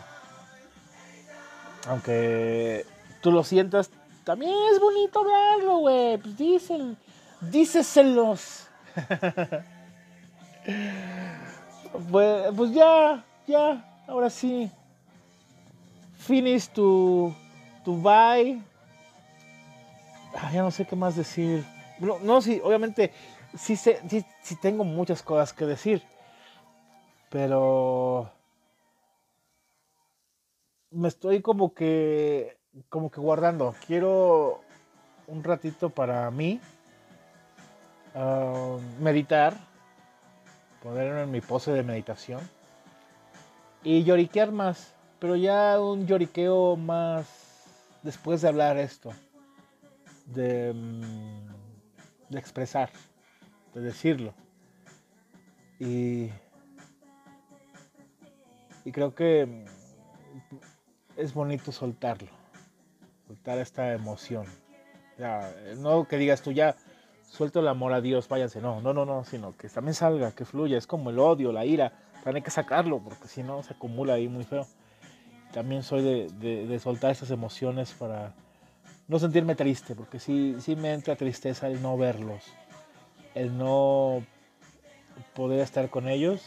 Aunque 1.88 2.86
tú 3.22 3.32
lo 3.32 3.44
sientas, 3.44 3.90
también 4.26 4.52
es 4.74 4.80
bonito 4.80 5.24
verlo, 5.24 5.78
güey. 5.78 6.18
Pues 6.18 6.38
dicen, 6.38 6.98
díceselos. 7.40 8.68
pues, 12.12 12.54
pues 12.54 12.72
ya, 12.74 13.24
ya, 13.48 14.04
ahora 14.08 14.30
sí. 14.30 14.70
Finish 16.18 16.68
tu, 16.68 17.34
tu. 17.86 18.04
Ah, 20.38 20.52
ya 20.54 20.62
no 20.62 20.72
sé 20.72 20.86
qué 20.86 20.96
más 20.96 21.16
decir. 21.16 21.66
No, 22.00 22.20
no, 22.20 22.42
sí, 22.42 22.62
obviamente 22.64 23.12
sí, 23.58 23.76
sé, 23.76 24.02
sí, 24.44 24.56
tengo 24.56 24.84
muchas 24.84 25.24
cosas 25.24 25.52
que 25.52 25.66
decir, 25.66 26.04
pero 27.30 28.30
me 30.92 31.08
estoy 31.08 31.42
como 31.42 31.74
que, 31.74 32.58
como 32.90 33.10
que 33.10 33.20
guardando. 33.20 33.76
Quiero 33.88 34.62
un 35.28 35.44
ratito 35.44 35.90
para 35.90 36.30
mí, 36.30 36.62
ah, 38.14 38.78
meditar, 39.00 39.56
ponerme 40.84 41.24
en 41.24 41.32
mi 41.32 41.42
pose 41.42 41.72
de 41.72 41.84
meditación 41.84 42.42
y 43.84 44.04
lloriquear 44.04 44.52
más, 44.52 44.94
pero 45.20 45.36
ya 45.36 45.80
un 45.80 46.06
lloriqueo 46.06 46.76
más 46.76 47.28
después 48.04 48.42
de 48.42 48.50
hablar 48.50 48.78
esto, 48.78 49.12
de, 50.28 50.74
mm, 50.74 52.30
de 52.30 52.40
expresar 52.40 52.90
de 53.74 53.82
decirlo. 53.82 54.34
Y, 55.80 56.30
y 58.84 58.92
creo 58.92 59.14
que 59.14 59.66
es 61.16 61.34
bonito 61.34 61.72
soltarlo, 61.72 62.30
soltar 63.28 63.60
esta 63.60 63.94
emoción. 63.94 64.46
Ya, 65.18 65.52
no 65.78 66.08
que 66.08 66.18
digas 66.18 66.42
tú 66.42 66.52
ya, 66.52 66.76
suelto 67.24 67.60
el 67.60 67.68
amor 67.68 67.94
a 67.94 68.02
Dios, 68.02 68.28
váyanse. 68.28 68.62
No, 68.62 68.82
no, 68.82 68.94
no, 68.94 69.06
no, 69.06 69.24
sino 69.24 69.56
que 69.56 69.70
también 69.70 69.94
salga, 69.94 70.32
que 70.32 70.46
fluya. 70.46 70.78
Es 70.78 70.88
como 70.88 71.10
el 71.10 71.20
odio, 71.20 71.52
la 71.52 71.66
ira. 71.66 71.92
También 72.16 72.38
hay 72.38 72.42
que 72.42 72.52
sacarlo, 72.52 73.00
porque 73.00 73.28
si 73.28 73.44
no 73.44 73.62
se 73.64 73.74
acumula 73.74 74.14
ahí 74.14 74.28
muy 74.28 74.44
feo. 74.44 74.66
También 75.54 75.84
soy 75.84 76.28
de, 76.30 76.80
soltar 76.80 77.12
esas 77.12 77.32
emociones 77.32 77.94
para 77.94 78.34
no 79.08 79.20
sentirme 79.20 79.56
triste, 79.56 79.96
porque 79.96 80.20
sí, 80.20 80.56
sí 80.60 80.76
me 80.76 80.94
entra 80.94 81.16
tristeza 81.16 81.68
el 81.68 81.82
no 81.82 81.98
verlos, 81.98 82.44
el 83.36 83.58
no 83.58 84.24
poder 85.34 85.62
estar 85.62 85.90
con 85.90 86.08
ellos, 86.08 86.42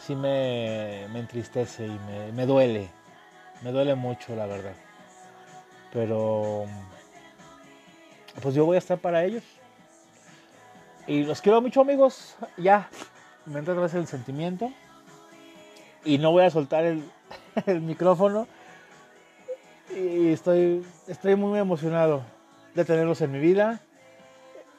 sí 0.00 0.14
me, 0.14 1.04
entristece 1.04 1.86
y 1.86 1.98
me, 2.06 2.32
me 2.32 2.46
duele, 2.46 2.88
me 3.62 3.72
duele 3.72 3.94
mucho, 3.94 4.34
la 4.34 4.46
verdad. 4.46 4.74
Pero 5.92 6.66
pues 8.40 8.54
yo 8.54 8.64
voy 8.64 8.76
a 8.76 8.78
estar 8.78 8.98
para 8.98 9.24
ellos. 9.24 9.42
Y 11.06 11.24
los 11.24 11.40
quiero 11.40 11.60
mucho 11.60 11.80
amigos. 11.80 12.36
Ya, 12.56 12.88
me 13.46 13.58
entra 13.58 13.72
otra 13.72 13.84
vez 13.84 13.94
el 13.94 14.06
sentimiento. 14.06 14.70
Y 16.04 16.18
no 16.18 16.32
voy 16.32 16.44
a 16.44 16.50
soltar 16.50 16.84
el, 16.84 17.02
micrófono. 17.80 18.46
Y 19.94 20.32
estoy, 20.32 20.84
estoy 21.06 21.36
muy 21.36 21.58
emocionado 21.58 22.22
de 22.74 22.84
tenerlos 22.84 23.20
en 23.20 23.32
mi 23.32 23.38
vida. 23.38 23.80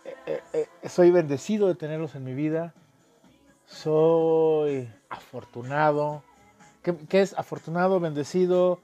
Eh, 0.06 0.42
eh, 0.54 0.68
eh, 0.82 0.90
soy 0.90 1.12
bendecido 1.12 1.68
de 1.68 1.76
tenerlos 1.76 2.16
en 2.16 2.24
mi 2.24 2.34
vida. 2.34 2.74
Soy 3.66 4.90
afortunado. 5.10 6.24
¿Qué, 6.84 7.22
es 7.22 7.38
afortunado, 7.38 8.00
bendecido? 8.00 8.80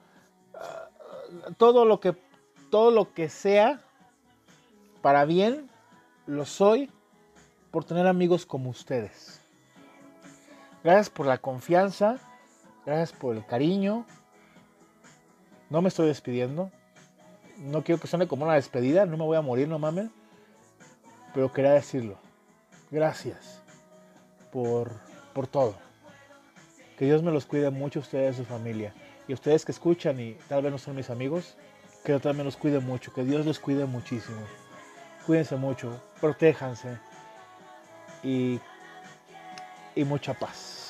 Ah, 0.54 0.90
todo 1.58 1.86
lo 1.86 2.00
que 2.00 2.16
todo 2.70 2.92
lo 2.92 3.14
que 3.14 3.30
sea 3.30 3.82
para 5.02 5.24
bien, 5.26 5.70
lo 6.26 6.46
soy 6.46 6.92
por 7.72 7.86
tener 7.86 8.08
amigos 8.08 8.46
como 8.46 8.70
ustedes. 8.70 9.40
Gracias 10.84 11.10
por 11.10 11.26
la 11.26 11.38
confianza, 11.38 12.18
gracias 12.86 13.14
por 13.14 13.36
el 13.36 13.46
cariño. 13.46 14.06
No 15.70 15.82
me 15.82 15.90
estoy 15.90 16.08
despidiendo. 16.08 16.72
No 17.58 17.84
quiero 17.84 18.00
que 18.00 18.08
suene 18.08 18.28
como 18.28 18.46
una 18.46 18.56
despedida, 18.56 19.06
no 19.06 19.18
me 19.18 19.24
voy 19.24 19.38
a 19.38 19.42
morir, 19.42 19.68
no 19.68 19.80
mames. 19.80 20.10
Pero 21.34 21.52
quería 21.52 21.72
decirlo. 21.72 22.18
Gracias 22.92 23.62
por, 24.52 24.92
por 25.34 25.48
todo. 25.48 25.76
Que 26.98 27.06
Dios 27.06 27.24
me 27.24 27.32
los 27.32 27.46
cuide 27.46 27.70
mucho 27.70 28.00
ustedes 28.00 28.36
y 28.36 28.38
su 28.40 28.46
familia. 28.46 28.94
Y 29.28 29.34
ustedes 29.34 29.66
que 29.66 29.72
escuchan 29.72 30.20
y 30.20 30.34
tal 30.48 30.62
vez 30.62 30.72
no 30.72 30.78
son 30.78 30.96
mis 30.96 31.10
amigos, 31.10 31.58
que 32.04 32.12
Dios 32.12 32.22
también 32.22 32.46
los 32.46 32.58
cuide 32.58 32.80
mucho. 32.80 33.12
Que 33.14 33.24
Dios 33.24 33.46
los 33.46 33.60
cuide 33.60 33.86
muchísimo. 33.86 34.42
Cuídense 35.26 35.56
mucho, 35.56 36.00
protéjanse 36.22 37.00
y, 38.22 38.60
y 39.96 40.04
mucha 40.04 40.36
paz. 40.36 40.85